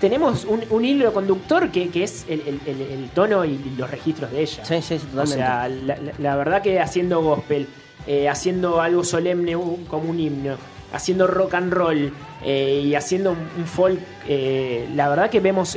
tenemos 0.00 0.44
un, 0.44 0.62
un 0.70 0.84
hilo 0.84 1.12
conductor 1.12 1.72
que, 1.72 1.88
que 1.88 2.04
es 2.04 2.24
el, 2.28 2.40
el- 2.42 2.60
el- 2.66 2.82
el 2.82 3.10
tono 3.10 3.44
y 3.44 3.58
los 3.76 3.90
registros 3.90 4.30
de 4.30 4.42
ella. 4.42 4.64
Sí, 4.64 4.76
sí, 4.80 4.96
sí, 5.00 5.06
O 5.06 5.10
totalmente. 5.24 5.34
sea, 5.34 5.68
la, 5.68 5.96
la- 5.96 6.12
la 6.18 6.36
verdad 6.36 6.62
que 6.62 6.78
haciendo 6.78 7.20
gospel, 7.20 7.66
eh, 8.06 8.28
haciendo 8.28 8.80
algo 8.80 9.04
solemne 9.04 9.52
como 9.88 10.10
un 10.10 10.18
himno, 10.20 10.56
haciendo 10.92 11.26
rock 11.26 11.54
and 11.54 11.72
roll 11.72 12.12
eh, 12.44 12.82
y 12.84 12.94
haciendo 12.94 13.32
un, 13.32 13.66
folk, 13.66 13.98
eh, 14.26 14.88
la 14.94 15.08
verdad 15.08 15.28
que 15.30 15.40
vemos 15.40 15.76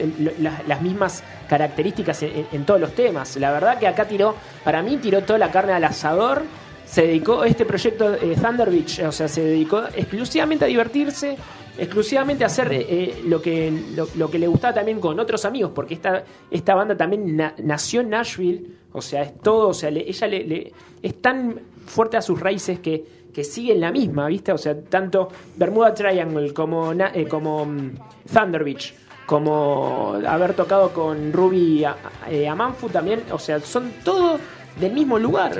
las, 0.67 0.81
mismas 0.81 1.23
características 1.49 2.23
en, 2.23 2.47
en- 2.51 2.65
todos 2.65 2.79
los 2.79 2.93
temas. 2.95 3.35
La 3.37 3.51
verdad 3.51 3.77
que 3.79 3.87
acá 3.87 4.05
tiró, 4.07 4.35
para 4.63 4.81
mí 4.81 4.97
tiró 4.97 5.21
toda 5.23 5.39
la 5.39 5.51
carne 5.51 5.73
al 5.73 5.83
asador. 5.83 6.43
Se 6.85 7.03
dedicó 7.03 7.45
este 7.45 7.65
proyecto 7.65 8.15
Thunder 8.41 8.69
Beach, 8.69 8.99
o 8.99 9.11
sea, 9.13 9.27
se 9.29 9.41
dedicó 9.41 9.83
exclusivamente 9.95 10.65
a 10.65 10.67
divertirse, 10.67 11.37
exclusivamente 11.77 12.43
hacer 12.45 12.71
eh, 12.73 12.85
eh, 12.89 13.21
lo, 13.25 13.41
que, 13.41 13.71
lo, 13.95 14.07
lo 14.15 14.29
que 14.29 14.39
le 14.39 14.47
gustaba 14.47 14.73
también 14.73 14.99
con 14.99 15.19
otros 15.19 15.45
amigos, 15.45 15.71
porque 15.73 15.93
esta, 15.95 16.23
esta 16.49 16.75
banda 16.75 16.95
también 16.95 17.35
na- 17.35 17.53
nació 17.63 18.01
en 18.01 18.09
Nashville, 18.09 18.65
o 18.93 19.01
sea, 19.01 19.23
es 19.23 19.39
todo, 19.39 19.69
o 19.69 19.73
sea, 19.73 19.89
le- 19.91 20.07
ella 20.09 20.27
le, 20.27 20.43
le- 20.45 20.73
es 21.01 21.21
tan 21.21 21.59
fuerte 21.85 22.17
a 22.17 22.21
sus 22.21 22.39
raíces 22.39 22.79
que, 22.79 23.03
que 23.33 23.43
sigue 23.43 23.73
en 23.73 23.81
la 23.81 23.91
misma, 23.91 24.27
¿viste? 24.27 24.51
O 24.51 24.57
sea, 24.57 24.79
tanto 24.79 25.29
Bermuda 25.55 25.93
Triangle 25.93 26.53
como, 26.53 26.91
eh, 26.93 27.25
como 27.29 27.65
mm, 27.65 27.91
Thunder 28.33 28.63
Beach, 28.63 28.93
como 29.25 30.15
haber 30.27 30.53
tocado 30.53 30.91
con 30.93 31.31
Ruby 31.31 31.85
eh, 32.29 32.47
Amanfu 32.47 32.89
también, 32.89 33.21
o 33.31 33.39
sea, 33.39 33.59
son 33.61 33.91
todos 34.03 34.39
del 34.79 34.93
mismo 34.93 35.17
lugar. 35.17 35.51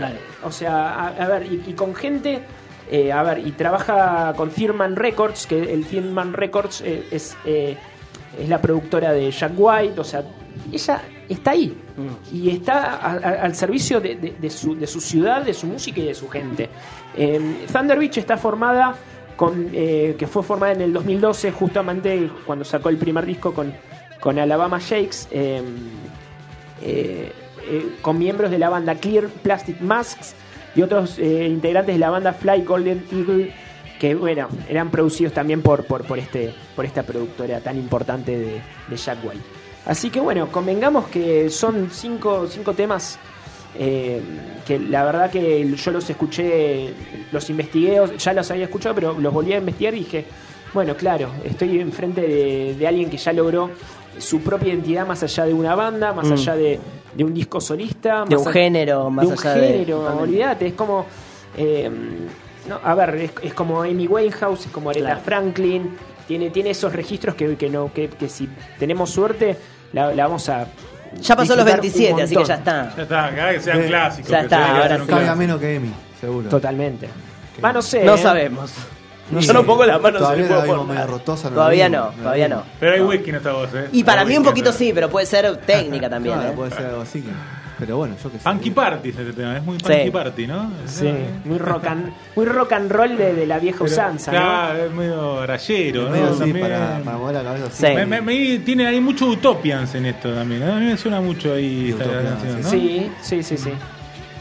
O 0.43 0.51
sea, 0.51 0.93
a, 0.93 1.07
a 1.07 1.27
ver, 1.27 1.45
y, 1.51 1.63
y 1.67 1.73
con 1.73 1.95
gente, 1.95 2.41
eh, 2.89 3.11
a 3.11 3.21
ver, 3.23 3.39
y 3.45 3.51
trabaja 3.51 4.33
con 4.35 4.49
Thirman 4.49 4.95
Records, 4.95 5.45
que 5.47 5.73
el 5.73 5.85
Thirman 5.85 6.33
Records 6.33 6.81
eh, 6.81 7.03
es, 7.11 7.35
eh, 7.45 7.77
es 8.39 8.49
la 8.49 8.61
productora 8.61 9.11
de 9.13 9.29
Jack 9.31 9.53
White, 9.55 9.99
o 9.99 10.03
sea, 10.03 10.23
ella 10.71 11.01
está 11.29 11.51
ahí 11.51 11.77
y 12.31 12.49
está 12.49 12.95
a- 12.95 13.11
a- 13.13 13.43
al 13.43 13.55
servicio 13.55 13.99
de, 14.01 14.15
de- 14.15 14.35
de 14.39 14.49
su, 14.49 14.75
de 14.75 14.87
su 14.87 14.99
ciudad, 15.01 15.43
de 15.43 15.53
su 15.53 15.67
música 15.67 15.99
y 16.01 16.05
de 16.05 16.13
su 16.15 16.27
gente. 16.29 16.69
Eh, 17.15 17.65
Thunder 17.71 17.97
Beach 17.99 18.17
está 18.17 18.37
formada 18.37 18.95
con, 19.37 19.69
que 19.71 20.27
fue 20.29 20.43
formada 20.43 20.73
en 20.73 20.81
el 20.81 20.93
2012, 20.93 21.51
justamente 21.51 22.29
cuando 22.45 22.63
sacó 22.63 22.89
el 22.89 22.97
primer 22.97 23.25
disco 23.25 23.53
con, 23.53 23.73
con 24.19 24.37
Alabama 24.37 24.79
Shakes, 24.79 25.27
eh, 25.31 25.63
con 28.01 28.17
miembros 28.17 28.51
de 28.51 28.57
la 28.59 28.69
banda 28.69 28.95
Clear 28.95 29.27
Plastic 29.27 29.79
Masks 29.81 30.35
y 30.75 30.81
otros 30.81 31.19
eh, 31.19 31.47
integrantes 31.47 31.95
de 31.95 31.99
la 31.99 32.09
banda 32.09 32.33
Fly 32.33 32.63
Golden 32.63 33.05
Eagle, 33.11 33.53
que 33.99 34.15
bueno, 34.15 34.47
eran 34.67 34.89
producidos 34.89 35.33
también 35.33 35.61
por, 35.61 35.85
por, 35.85 36.05
por, 36.05 36.17
este, 36.17 36.53
por 36.75 36.85
esta 36.85 37.03
productora 37.03 37.59
tan 37.59 37.77
importante 37.77 38.37
de, 38.37 38.61
de 38.87 38.97
Jack 38.97 39.19
White. 39.23 39.43
Así 39.85 40.09
que 40.09 40.19
bueno, 40.19 40.51
convengamos 40.51 41.07
que 41.07 41.49
son 41.49 41.89
cinco, 41.91 42.47
cinco 42.47 42.73
temas 42.73 43.19
eh, 43.77 44.21
que 44.65 44.79
la 44.79 45.03
verdad 45.03 45.31
que 45.31 45.75
yo 45.75 45.91
los 45.91 46.09
escuché, 46.09 46.93
los 47.31 47.49
investigué, 47.49 47.99
ya 48.17 48.33
los 48.33 48.51
había 48.51 48.65
escuchado, 48.65 48.95
pero 48.95 49.19
los 49.19 49.33
volví 49.33 49.53
a 49.53 49.57
investigar 49.57 49.93
y 49.95 49.99
dije, 49.99 50.25
bueno, 50.73 50.95
claro, 50.95 51.29
estoy 51.43 51.79
enfrente 51.79 52.21
de, 52.21 52.75
de 52.75 52.87
alguien 52.87 53.09
que 53.09 53.17
ya 53.17 53.33
logró 53.33 53.71
su 54.19 54.41
propia 54.41 54.69
identidad 54.73 55.05
más 55.07 55.21
allá 55.23 55.45
de 55.45 55.53
una 55.53 55.75
banda, 55.75 56.13
más 56.13 56.27
Mm. 56.27 56.33
allá 56.33 56.55
de, 56.55 56.79
de 57.15 57.23
un 57.23 57.33
disco 57.33 57.59
solista, 57.61 58.23
De 58.27 58.35
más 58.35 58.45
un 58.45 58.47
a- 58.49 58.51
género, 58.53 59.09
más 59.09 59.25
de 59.27 59.33
un 59.33 59.39
allá 59.39 59.53
de- 59.55 59.67
género, 59.67 59.97
totalmente. 59.97 60.23
olvídate, 60.23 60.67
es 60.67 60.73
como 60.73 61.05
eh, 61.57 61.89
no, 62.69 62.79
a 62.83 62.95
ver, 62.95 63.15
es, 63.15 63.31
es 63.43 63.53
como 63.53 63.81
Amy 63.81 64.07
Winehouse, 64.07 64.67
es 64.67 64.71
como 64.71 64.89
Aretha 64.89 65.05
Claro. 65.07 65.21
Franklin, 65.25 65.95
tiene, 66.27 66.49
tiene 66.49 66.69
esos 66.69 66.93
registros 66.93 67.35
que, 67.35 67.55
que 67.57 67.69
no, 67.69 67.91
que, 67.93 68.07
que 68.09 68.29
si 68.29 68.47
tenemos 68.79 69.09
suerte 69.09 69.57
la, 69.93 70.13
la 70.13 70.27
vamos 70.27 70.47
a 70.47 70.67
Ya 71.19 71.35
pasó 71.35 71.55
los 71.55 71.65
disfrutar 71.65 71.75
un 71.75 71.81
27, 71.81 72.21
así 72.23 72.35
que 72.37 72.45
ya 72.45 72.53
está. 72.55 72.93
Ya 72.95 73.03
está, 73.03 73.51
que 73.53 73.59
sean 73.59 73.83
clásicos. 73.87 74.29
ya 74.31 74.37
que 74.39 74.43
está, 74.45 74.77
ahora 74.81 74.95
sí. 74.95 75.01
un 75.01 75.07
clásico. 75.07 75.35
menos 75.35 75.59
que 75.59 75.75
Emi, 75.75 75.91
seguro. 76.21 76.49
Totalmente. 76.49 77.09
Va, 77.63 77.73
no 77.73 77.81
sé. 77.81 78.03
No 78.05 78.15
¿eh? 78.15 78.17
sabemos. 78.17 78.71
No 79.29 79.39
Yo 79.39 79.47
sé. 79.47 79.53
no 79.53 79.63
pongo 79.65 79.85
las 79.85 80.01
manos 80.01 80.19
en 80.21 80.25
Todavía 80.25 80.43
el 80.45 80.49
la 80.51 80.57
fuego. 80.57 80.73
vimos 80.73 80.87
medio 80.95 81.07
rotosa, 81.07 81.49
no 81.49 81.55
Todavía 81.55 81.89
no, 81.89 82.07
todavía 82.21 82.47
no. 82.49 82.63
Pero 82.79 82.93
hay 82.93 83.01
whisky 83.01 83.29
en 83.29 83.35
esta 83.37 83.51
voz, 83.53 83.69
¿eh? 83.73 83.87
Y 83.91 84.03
para 84.03 84.21
Hay 84.21 84.27
mí 84.27 84.33
un 84.33 84.39
whisky 84.39 84.49
poquito 84.51 84.69
esta 84.71 84.79
sí, 84.79 84.91
pero 84.93 85.09
puede 85.09 85.25
ser 85.25 85.57
técnica 85.57 86.09
también. 86.09 86.35
Claro, 86.35 86.51
¿eh? 86.51 86.55
puede 86.55 86.71
ser 86.71 86.85
algo 86.87 87.01
así. 87.01 87.21
que- 87.21 87.29
Pero 87.79 87.97
bueno, 87.97 88.15
yo 88.21 88.31
que 88.31 88.37
sé. 88.37 88.43
Funky 88.43 88.69
Party 88.71 89.09
es 89.09 89.17
este 89.17 89.33
tema, 89.33 89.57
es 89.57 89.63
muy 89.63 89.77
Sí. 89.79 89.83
funky 89.85 90.11
party, 90.11 90.45
¿no? 90.47 90.71
Sí, 90.85 91.11
muy 91.45 91.57
rock 91.57 91.85
and, 91.87 92.13
muy 92.35 92.45
rock 92.45 92.73
and 92.73 92.91
roll 92.91 93.17
de, 93.17 93.33
de 93.33 93.47
la 93.47 93.57
vieja 93.57 93.79
Pero, 93.79 93.91
usanza, 93.91 94.31
¿no? 94.31 94.37
Claro, 94.37 94.85
es 94.85 94.91
medio 94.91 95.45
rayero, 95.47 96.09
Medio 96.09 96.25
¿no? 96.25 96.29
así, 96.31 96.39
También. 96.39 96.61
para, 96.67 96.99
para 97.03 97.17
mover 97.17 97.35
la 97.35 97.43
cabeza 97.43 97.65
así. 97.67 97.85
Sí. 97.87 97.93
Me, 97.95 98.05
me- 98.05 98.21
me- 98.21 98.59
tiene, 98.59 98.85
hay 98.85 98.99
mucho 98.99 99.25
Utopians 99.27 99.95
en 99.95 100.05
esto 100.05 100.31
también. 100.31 100.63
¿no? 100.63 100.73
A 100.73 100.79
mí 100.79 100.85
me 100.85 100.97
suena 100.97 101.21
mucho 101.21 101.53
ahí 101.53 101.89
esta 101.89 102.03
Utopians, 102.03 102.29
canción, 102.29 102.61
¿no? 102.61 102.69
Sí, 102.69 103.11
sí, 103.21 103.41
sí, 103.43 103.57
sí. 103.57 103.71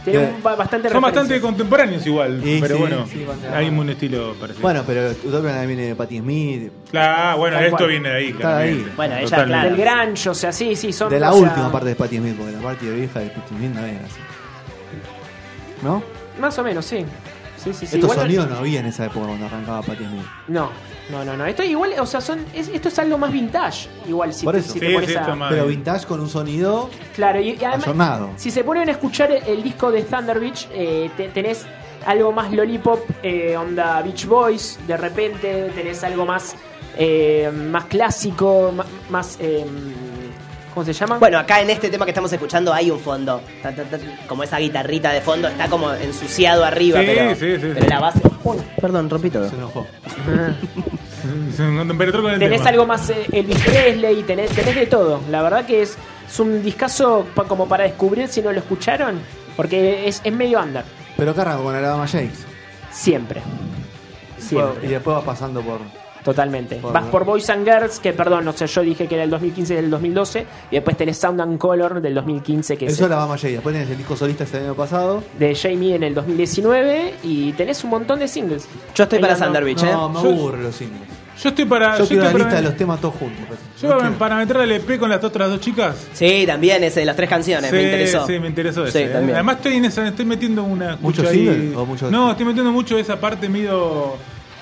Tiene 0.05 0.19
Bien. 0.21 0.35
un- 0.37 0.43
ba- 0.43 0.57
bastante 0.57 0.89
Son 0.89 1.03
bastante 1.03 1.41
contemporáneos 1.41 2.07
igual, 2.07 2.41
Y 2.43 2.59
pero 2.61 2.75
sí, 2.77 2.81
bueno, 2.81 3.07
sí, 3.07 3.27
hay 3.53 3.69
un 3.69 3.91
estilo 3.91 4.35
parecido. 4.41 4.63
Bueno, 4.63 4.83
pero 4.87 5.11
Utopia 5.11 5.51
también 5.51 5.67
viene 5.69 5.83
de 5.89 5.95
Patti 5.95 6.19
Smith. 6.21 6.73
Claro, 6.91 7.39
bueno, 7.39 7.57
Tal 7.57 7.65
esto 7.67 7.77
cual. 7.77 7.89
viene 7.91 8.09
de 8.09 8.15
ahí, 8.17 8.27
Está 8.29 8.39
claramente. 8.41 8.85
ahí. 8.85 8.93
Bueno, 8.97 9.15
ella, 9.17 9.25
Totalmente. 9.25 9.67
Del 9.69 9.77
claro. 9.77 10.01
grunge, 10.07 10.29
o 10.31 10.35
sea, 10.35 10.53
sí, 10.53 10.75
sí, 10.77 10.93
son... 10.93 11.11
De 11.11 11.21
la 11.21 11.31
o 11.33 11.35
sea, 11.39 11.43
última 11.49 11.71
parte 11.73 11.89
de 11.91 11.95
Patti 11.97 12.17
Smith, 12.17 12.35
porque 12.37 12.53
la 12.53 12.61
parte 12.61 12.87
de 12.87 12.95
vieja 12.97 13.21
de 13.21 13.27
Patti 13.27 13.49
Smith 13.55 13.71
no 13.75 13.81
era 13.81 13.99
así. 14.07 14.21
¿No? 15.83 16.03
Más 16.41 16.59
o 16.59 16.63
menos, 16.65 16.85
sí. 16.87 17.05
Sí, 17.63 17.73
sí, 17.73 17.87
sí. 17.87 17.97
Estos 17.97 18.01
Igual- 18.13 18.19
sonidos 18.21 18.49
no 18.49 18.57
había 18.59 18.81
en 18.81 18.87
esa 18.87 19.05
época 19.07 19.27
cuando 19.27 19.47
arrancaba 19.47 19.83
Patti 19.83 20.05
Smith. 20.05 20.25
No, 20.49 20.71
no, 21.11 21.25
no, 21.25 21.37
no. 21.37 21.45
Esto 21.47 21.63
igual, 21.63 21.93
o 22.01 22.07
sea, 22.07 22.21
son, 22.21 22.45
es- 22.55 22.69
esto 22.69 22.89
es 22.89 22.99
algo 22.99 23.19
más 23.19 23.31
vintage. 23.33 23.89
Igual, 24.09 24.33
si, 24.33 24.45
Por 24.45 24.55
te, 24.55 24.61
eso. 24.61 24.73
si 24.73 24.81
te 24.81 24.87
Sí, 24.89 24.95
pones 24.95 25.11
sí, 25.11 25.17
a- 25.17 25.21
esto 25.21 25.37
más- 25.37 25.51
Pero 25.53 25.67
vintage 25.67 26.07
con 26.07 26.21
un 26.21 26.29
sonido 26.29 26.89
Claro, 27.15 27.41
y, 27.41 27.51
y 27.51 27.57
además, 27.65 27.83
ayornado. 27.85 28.31
si 28.37 28.51
se 28.51 28.65
ponen 28.65 28.89
a 28.89 28.93
escuchar 28.93 29.31
el 29.33 29.63
disco 29.63 29.91
de 29.91 30.03
Thunder 30.05 30.41
Beach, 30.41 30.69
eh, 30.73 31.11
te- 31.17 31.29
tenés 31.29 31.67
algo 32.07 32.33
más 32.33 32.51
lollipop, 32.53 33.01
eh, 33.23 33.57
onda 33.59 34.01
Beach 34.03 34.25
Boys, 34.27 34.79
de 34.87 34.97
repente 34.97 35.71
tenés 35.75 36.03
algo 36.03 36.25
más, 36.25 36.55
eh, 36.97 37.51
más 37.55 37.85
clásico, 37.85 38.73
ma- 38.75 38.87
más... 39.11 39.37
eh, 39.39 39.67
¿Cómo 40.75 40.87
se 40.87 40.93
llama? 40.93 41.19
Bueno, 41.19 41.39
acá 41.39 41.61
en 41.61 41.71
este 41.71 41.89
tema 41.91 42.05
que 42.05 42.13
estamos 42.13 42.33
escuchando 42.33 42.73
hay 42.73 42.91
un 42.91 43.01
fondo. 43.01 43.41
Ta, 43.63 43.75
ta, 43.75 43.83
ta, 43.85 43.99
como 44.29 44.43
esa 44.45 44.59
guitarrita 44.59 45.13
de 45.13 45.21
fondo 45.21 45.49
está 45.49 45.69
como 45.69 45.93
ensuciado 45.93 46.65
arriba, 46.65 47.01
Sí, 47.01 47.07
pero, 47.07 47.31
sí, 47.35 47.57
sí, 47.57 47.71
pero 47.75 47.83
sí. 47.83 47.89
la 47.89 47.99
base. 48.01 48.21
Uy, 48.45 48.57
perdón, 48.81 49.11
rompí 49.11 49.31
todo. 49.31 49.49
Se 49.49 49.57
enojó. 49.57 49.87
Se 51.55 51.63
con 52.23 52.33
el 52.33 52.39
tenés 52.39 52.59
tema. 52.59 52.71
algo 52.71 52.87
más 52.87 53.11
eh, 53.11 53.27
Elvis 53.31 53.59
Presley, 53.59 54.23
tenés, 54.23 54.51
tenés 54.53 54.75
de 54.75 54.87
todo. 54.87 55.21
La 55.31 55.43
verdad 55.43 55.67
que 55.67 55.83
es, 55.83 55.99
es 56.31 56.41
un 56.41 56.63
discazo 56.63 57.27
pa- 57.35 57.45
como 57.45 57.69
para 57.69 57.85
descubrir 57.85 58.29
si 58.29 58.41
no 58.41 58.53
lo 58.53 58.59
escucharon, 58.61 59.21
porque 59.57 60.09
es, 60.09 60.23
es 60.25 60.33
medio 60.33 60.61
under, 60.61 60.83
Pero 61.19 61.33
arrancó 61.39 61.65
con 61.65 61.75
Alabama 61.75 62.07
Shakes. 62.07 62.39
siempre. 62.91 63.43
Y 64.39 64.43
Siempre. 64.43 64.89
después 64.89 65.17
va 65.19 65.23
pasando 65.23 65.61
por. 65.61 65.81
Totalmente. 66.25 66.77
Por- 66.77 66.93
Vas 66.93 67.05
por 67.07 67.25
Boys 67.25 67.49
and 67.51 67.65
Girls, 67.65 67.99
que 67.99 68.13
perdón, 68.13 68.45
no 68.45 68.53
sé, 68.53 68.67
yo 68.67 68.83
dije 68.83 69.07
que 69.07 69.15
era 69.15 69.25
el 69.25 69.31
2015 69.31 69.73
y 69.73 69.77
del 69.77 69.91
2012, 69.91 70.47
y 70.71 70.75
después 70.75 70.97
tenés 70.97 71.17
Sound 71.19 71.41
and 71.41 71.59
Color 71.59 72.01
del 72.01 72.15
2015, 72.15 72.77
que 72.77 72.87
Eso 72.87 72.95
es 72.95 73.01
es 73.01 73.07
Alabama 73.07 73.37
Shakes. 73.37 73.53
Después 73.55 73.75
tenés 73.75 73.91
el 73.91 73.97
disco 73.97 74.17
solista 74.17 74.45
este 74.45 74.59
año 74.59 74.75
pasado. 74.75 75.23
de 75.39 75.55
Jamie 75.55 75.95
en 75.95 76.03
el 76.03 76.15
2019, 76.15 77.15
y 77.23 77.53
tenés 77.53 77.83
un 77.85 77.91
montón 77.91 78.19
de 78.19 78.29
singles. 78.29 78.67
Yo 78.95 79.05
estoy 79.05 79.19
para 79.19 79.35
ando. 79.35 79.61
Beach, 79.65 79.83
¿eh? 79.83 79.91
No, 79.93 80.09
me 80.09 80.23
Yo- 80.23 80.29
aburre 80.31 80.63
los 80.63 80.75
singles. 80.75 81.01
Yo 81.43 81.49
estoy 81.49 81.65
para. 81.65 81.97
Yo 81.97 82.07
quiero 82.07 82.25
la 82.25 82.33
lista 82.35 82.55
de 82.57 82.63
los 82.63 82.77
temas 82.77 83.01
todos 83.01 83.15
juntos. 83.15 83.43
pues. 83.49 83.59
yo 83.81 83.89
No 83.89 83.97
para, 83.97 84.11
para 84.11 84.37
meter 84.37 84.57
el 84.59 84.73
EP 84.73 84.99
con 84.99 85.09
las 85.09 85.25
otras 85.25 85.49
dos 85.49 85.59
chicas. 85.61 85.97
Sí, 86.13 86.45
también 86.47 86.85
ese 86.85 87.01
de 87.01 87.07
las 87.07 87.17
tres 87.17 87.31
canciones, 87.31 87.73
me 87.73 87.83
interesó. 87.83 88.27
Sí, 88.27 88.39
me 88.39 88.49
interesó 88.49 88.83
Sí, 88.85 88.89
ese. 88.91 89.05
¿eh? 89.05 89.09
también. 89.09 89.37
Además 89.37 89.57
estoy 89.57 89.77
en 89.77 89.87
esa, 89.87 90.07
estoy 90.07 90.27
metiendo 90.27 90.63
una 90.65 90.97
¿Mucho 91.01 91.23
escucha 91.23 91.31
ahí- 91.31 91.47
single 91.49 91.77
o 91.77 91.87
mucho- 91.87 92.11
No, 92.11 92.31
estoy 92.33 92.45
metiendo 92.45 92.71
mucho 92.73 92.99
esa 92.99 93.19
parte 93.19 93.49
medio 93.49 94.17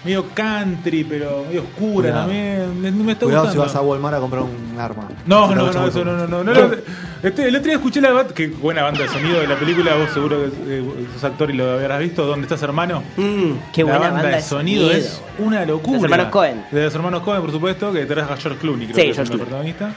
medio 0.08 0.24
country, 0.34 1.04
pero 1.04 1.44
medio 1.46 1.62
oscura 1.62 2.08
Cuidado. 2.10 2.20
también. 2.22 2.80
Me, 2.80 2.90
me 2.90 3.12
está 3.12 3.26
Cuidado 3.26 3.50
si 3.50 3.56
gustando. 3.58 3.62
vas 3.74 3.76
a 3.76 3.80
Walmart 3.82 4.16
a 4.16 4.20
comprar 4.20 4.42
un 4.42 4.80
arma. 4.80 5.08
No, 5.26 5.48
Si 5.48 5.54
no, 5.54 5.60
no, 5.60 5.64
gusta 5.66 5.86
eso 5.86 6.04
no, 6.04 6.16
no, 6.16 6.26
no. 6.26 6.44
no, 6.44 6.54
no. 6.54 6.74
Este, 7.22 7.48
el 7.48 7.54
otro 7.56 7.64
día 7.66 7.74
escuché 7.74 8.00
la 8.00 8.12
banda, 8.12 8.32
que 8.32 8.46
buena 8.48 8.82
banda 8.84 9.02
de 9.02 9.08
sonido 9.08 9.40
de 9.40 9.46
la 9.46 9.56
película, 9.56 9.96
vos 9.96 10.10
seguro 10.14 10.38
que 10.40 10.78
eh, 10.78 10.84
sos 11.14 11.24
actor 11.24 11.50
y 11.50 11.54
lo 11.54 11.70
habrás 11.72 11.98
visto, 12.00 12.24
¿Dónde 12.24 12.42
estás 12.46 12.62
hermano? 12.62 13.02
Mm, 13.16 13.52
qué 13.72 13.82
la 13.84 13.98
buena 13.98 14.12
banda, 14.12 14.28
de 14.30 14.40
sonido 14.42 14.90
es 14.90 15.20
una 15.38 15.64
locura. 15.66 15.96
Los 15.96 16.04
hermanos 16.04 16.26
Cohen. 16.28 16.64
De 16.70 16.84
los 16.84 16.94
hermanos 16.94 17.22
Cohen, 17.22 17.40
por 17.42 17.50
supuesto, 17.52 17.92
que 17.92 18.06
traes 18.06 18.30
a 18.30 18.36
George 18.36 18.58
Clooney, 18.60 18.86
creo 18.86 18.96
Sí, 18.96 19.02
que 19.02 19.10
es 19.10 19.16
George 19.16 19.32
el 19.34 19.38
Clooney. 19.40 19.72
protagonista. 19.74 19.92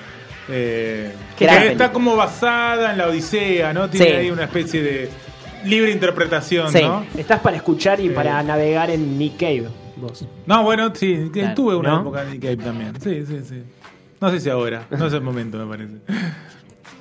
Eh, 0.49 1.13
que 1.37 1.45
está 1.45 1.59
película. 1.61 1.91
como 1.93 2.15
basada 2.15 2.91
en 2.91 2.97
la 2.97 3.07
Odisea, 3.07 3.71
¿no? 3.73 3.89
Tiene 3.89 4.05
Sí. 4.07 4.11
ahí 4.13 4.31
una 4.31 4.43
especie 4.45 4.81
de 4.81 5.09
libre 5.65 5.91
interpretación, 5.91 6.71
Sí. 6.71 6.81
¿no? 6.81 7.05
Estás 7.15 7.39
para 7.39 7.55
escuchar 7.55 7.99
y 7.99 8.07
Eh. 8.07 8.09
para 8.11 8.41
navegar 8.41 8.89
en 8.89 9.17
Nick 9.19 9.37
Cave. 9.37 9.67
Vos. 9.97 10.25
No, 10.45 10.63
bueno, 10.63 10.91
sí, 10.95 11.29
que 11.33 11.41
Claro, 11.41 11.55
tuve 11.55 11.75
una 11.75 11.89
¿no? 11.91 12.01
época 12.01 12.23
en 12.23 12.31
Nick 12.31 12.41
Cave 12.41 12.57
también. 12.57 12.93
Sí, 13.01 13.25
sí, 13.25 13.39
sí. 13.47 13.63
No 14.19 14.29
sé 14.29 14.39
si 14.39 14.49
ahora, 14.49 14.85
no 14.91 15.05
es 15.07 15.13
el 15.13 15.21
momento, 15.21 15.57
me 15.57 15.65
parece. 15.65 15.95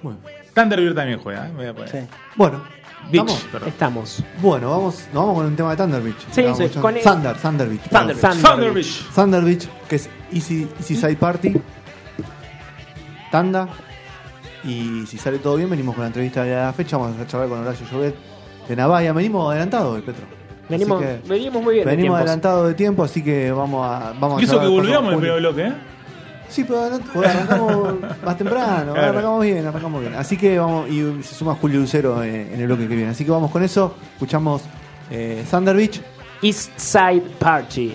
Bueno, 0.02 0.18
Thunderbird 0.54 0.94
también 0.94 1.18
juega, 1.18 1.46
¿eh? 1.48 1.52
Voy 1.54 1.66
a 1.66 1.74
poner. 1.74 1.88
Sí. 1.90 1.98
bueno, 2.36 2.62
Beach, 3.10 3.14
¿estamos? 3.24 3.42
perdón. 3.52 3.68
Estamos. 3.68 4.24
Bueno, 4.40 4.70
vamos, 4.70 4.94
nos 5.12 5.14
vamos 5.14 5.34
con 5.36 5.46
un 5.46 5.56
tema 5.56 5.70
de 5.70 5.76
Thunder 5.76 6.02
Beach. 6.02 6.16
Sí, 6.32 6.42
Vamos 6.42 6.58
sí, 6.58 6.68
con 6.80 6.96
el- 6.96 7.02
Thunder, 7.02 7.36
Thunder 7.36 7.68
Beach. 7.68 7.88
Thunder. 7.90 8.16
Thunder 8.16 8.72
Beach. 8.72 9.04
Thunder 9.14 9.42
Beach, 9.44 9.68
que 9.88 9.96
es 9.96 10.08
Easy, 10.32 10.66
Easy 10.78 10.96
Side 10.96 11.16
Party. 11.16 11.54
Tanda. 13.30 13.68
Y 14.64 15.06
si 15.06 15.16
sale 15.18 15.38
todo 15.38 15.56
bien, 15.56 15.70
venimos 15.70 15.94
con 15.94 16.02
la 16.02 16.08
entrevista 16.08 16.42
de 16.44 16.54
la 16.54 16.72
fecha. 16.72 16.96
Vamos 16.96 17.18
a 17.18 17.26
charlar 17.26 17.48
con 17.48 17.60
Horacio 17.60 17.86
Llobet 17.90 18.14
de 18.68 18.76
Navalla. 18.76 19.12
Venimos 19.12 19.50
adelantados 19.50 19.94
hoy, 19.96 20.02
Petro. 20.02 20.24
Venimos, 20.70 21.02
venimos 21.28 21.62
muy 21.62 21.74
bien. 21.74 21.84
de 21.84 21.90
venimos 21.90 22.04
tiempos. 22.04 22.18
adelantados 22.20 22.68
de 22.68 22.74
tiempo, 22.74 23.04
así 23.04 23.22
que 23.22 23.50
vamos 23.52 23.86
a. 23.86 24.12
Vamos 24.18 24.40
Y 24.40 24.44
a 24.44 24.48
eso 24.48 24.60
que 24.60 24.66
volvíamos 24.66 25.12
el 25.14 25.18
primer 25.20 25.40
bloque, 25.40 25.62
¿eh? 25.66 25.72
Sí, 26.48 26.64
pero 26.64 26.80
arrancamos 26.82 27.94
más 28.24 28.36
temprano, 28.36 28.92
Claro. 28.92 29.08
arrancamos 29.10 29.42
bien, 29.44 29.66
arrancamos 29.66 30.00
bien. 30.00 30.14
Así 30.14 30.36
que 30.36 30.58
vamos, 30.58 30.88
y 30.90 31.22
se 31.22 31.34
suma 31.34 31.54
Julio 31.54 31.78
Lucero 31.80 32.22
eh, 32.24 32.52
en 32.52 32.60
el 32.60 32.66
bloque 32.66 32.88
que 32.88 32.96
viene. 32.96 33.10
Así 33.10 33.24
que 33.24 33.30
vamos 33.30 33.50
con 33.50 33.62
eso, 33.62 33.94
escuchamos 34.14 34.62
eh, 35.10 35.44
Thunder 35.50 35.76
Beach. 35.76 36.00
East 36.42 36.70
Side 36.78 37.22
Party. 37.38 37.94